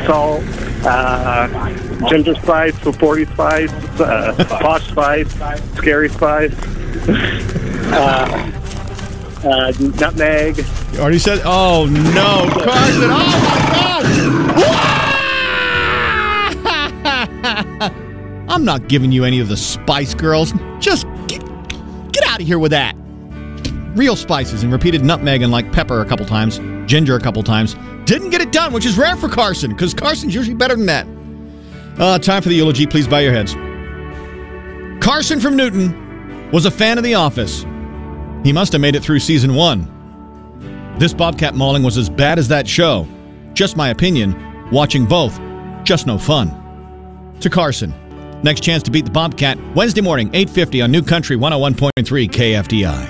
salt, 0.05 0.41
uh, 0.85 2.09
ginger 2.09 2.33
spice, 2.35 2.73
40 2.77 3.25
spice, 3.25 3.71
uh, 3.99 4.33
posh 4.61 4.87
spice, 4.87 5.29
scary 5.75 6.09
spice, 6.09 6.53
uh, 7.91 8.51
uh, 9.43 9.73
nutmeg. 9.99 10.57
You 10.93 10.99
already 10.99 11.19
said, 11.19 11.41
oh 11.43 11.85
no, 11.87 12.49
Carson, 12.63 13.09
oh 13.11 13.27
my! 13.41 14.01
I'm 18.47 18.63
not 18.63 18.87
giving 18.87 19.11
you 19.11 19.25
any 19.25 19.39
of 19.39 19.49
the 19.49 19.57
Spice 19.57 20.13
Girls. 20.13 20.53
Just 20.79 21.05
get, 21.27 21.43
get 22.13 22.23
out 22.25 22.39
of 22.39 22.47
here 22.47 22.57
with 22.57 22.71
that. 22.71 22.95
Real 23.95 24.15
spices 24.15 24.63
and 24.63 24.73
repeated 24.73 25.05
nutmeg 25.05 25.41
and 25.41 25.51
like 25.51 25.71
pepper 25.71 26.01
a 26.01 26.05
couple 26.05 26.25
times, 26.25 26.59
ginger 26.85 27.15
a 27.15 27.19
couple 27.19 27.41
times. 27.43 27.75
Didn't 28.05 28.29
get 28.29 28.41
it 28.41 28.51
done, 28.51 28.73
which 28.73 28.85
is 28.85 28.97
rare 28.97 29.15
for 29.15 29.29
Carson 29.29 29.71
because 29.71 29.93
Carson's 29.93 30.35
usually 30.35 30.55
better 30.55 30.75
than 30.75 30.85
that. 30.87 31.07
Uh, 31.97 32.19
time 32.19 32.41
for 32.43 32.49
the 32.49 32.55
eulogy. 32.55 32.85
Please 32.85 33.07
bow 33.07 33.19
your 33.19 33.31
heads. 33.31 33.53
Carson 35.03 35.39
from 35.39 35.55
Newton 35.55 36.51
was 36.51 36.65
a 36.65 36.71
fan 36.71 36.97
of 36.97 37.03
The 37.03 37.13
Office. 37.13 37.65
He 38.43 38.51
must 38.51 38.73
have 38.73 38.81
made 38.81 38.95
it 38.95 39.01
through 39.01 39.19
season 39.19 39.55
one. 39.55 39.91
This 40.99 41.13
Bobcat 41.13 41.55
mauling 41.55 41.83
was 41.83 41.97
as 41.97 42.09
bad 42.09 42.37
as 42.37 42.47
that 42.49 42.67
show. 42.67 43.07
Just 43.53 43.77
my 43.77 43.89
opinion. 43.89 44.69
Watching 44.71 45.05
both, 45.05 45.39
just 45.83 46.05
no 46.05 46.17
fun. 46.17 46.51
To 47.39 47.49
Carson. 47.49 47.93
Next 48.43 48.61
chance 48.61 48.83
to 48.83 48.91
beat 48.91 49.05
the 49.05 49.11
Bobcat 49.11 49.57
Wednesday 49.73 50.01
morning, 50.01 50.29
8:50 50.33 50.83
on 50.83 50.91
New 50.91 51.01
Country 51.01 51.37
101.3 51.37 52.27
KFDI. 52.29 53.03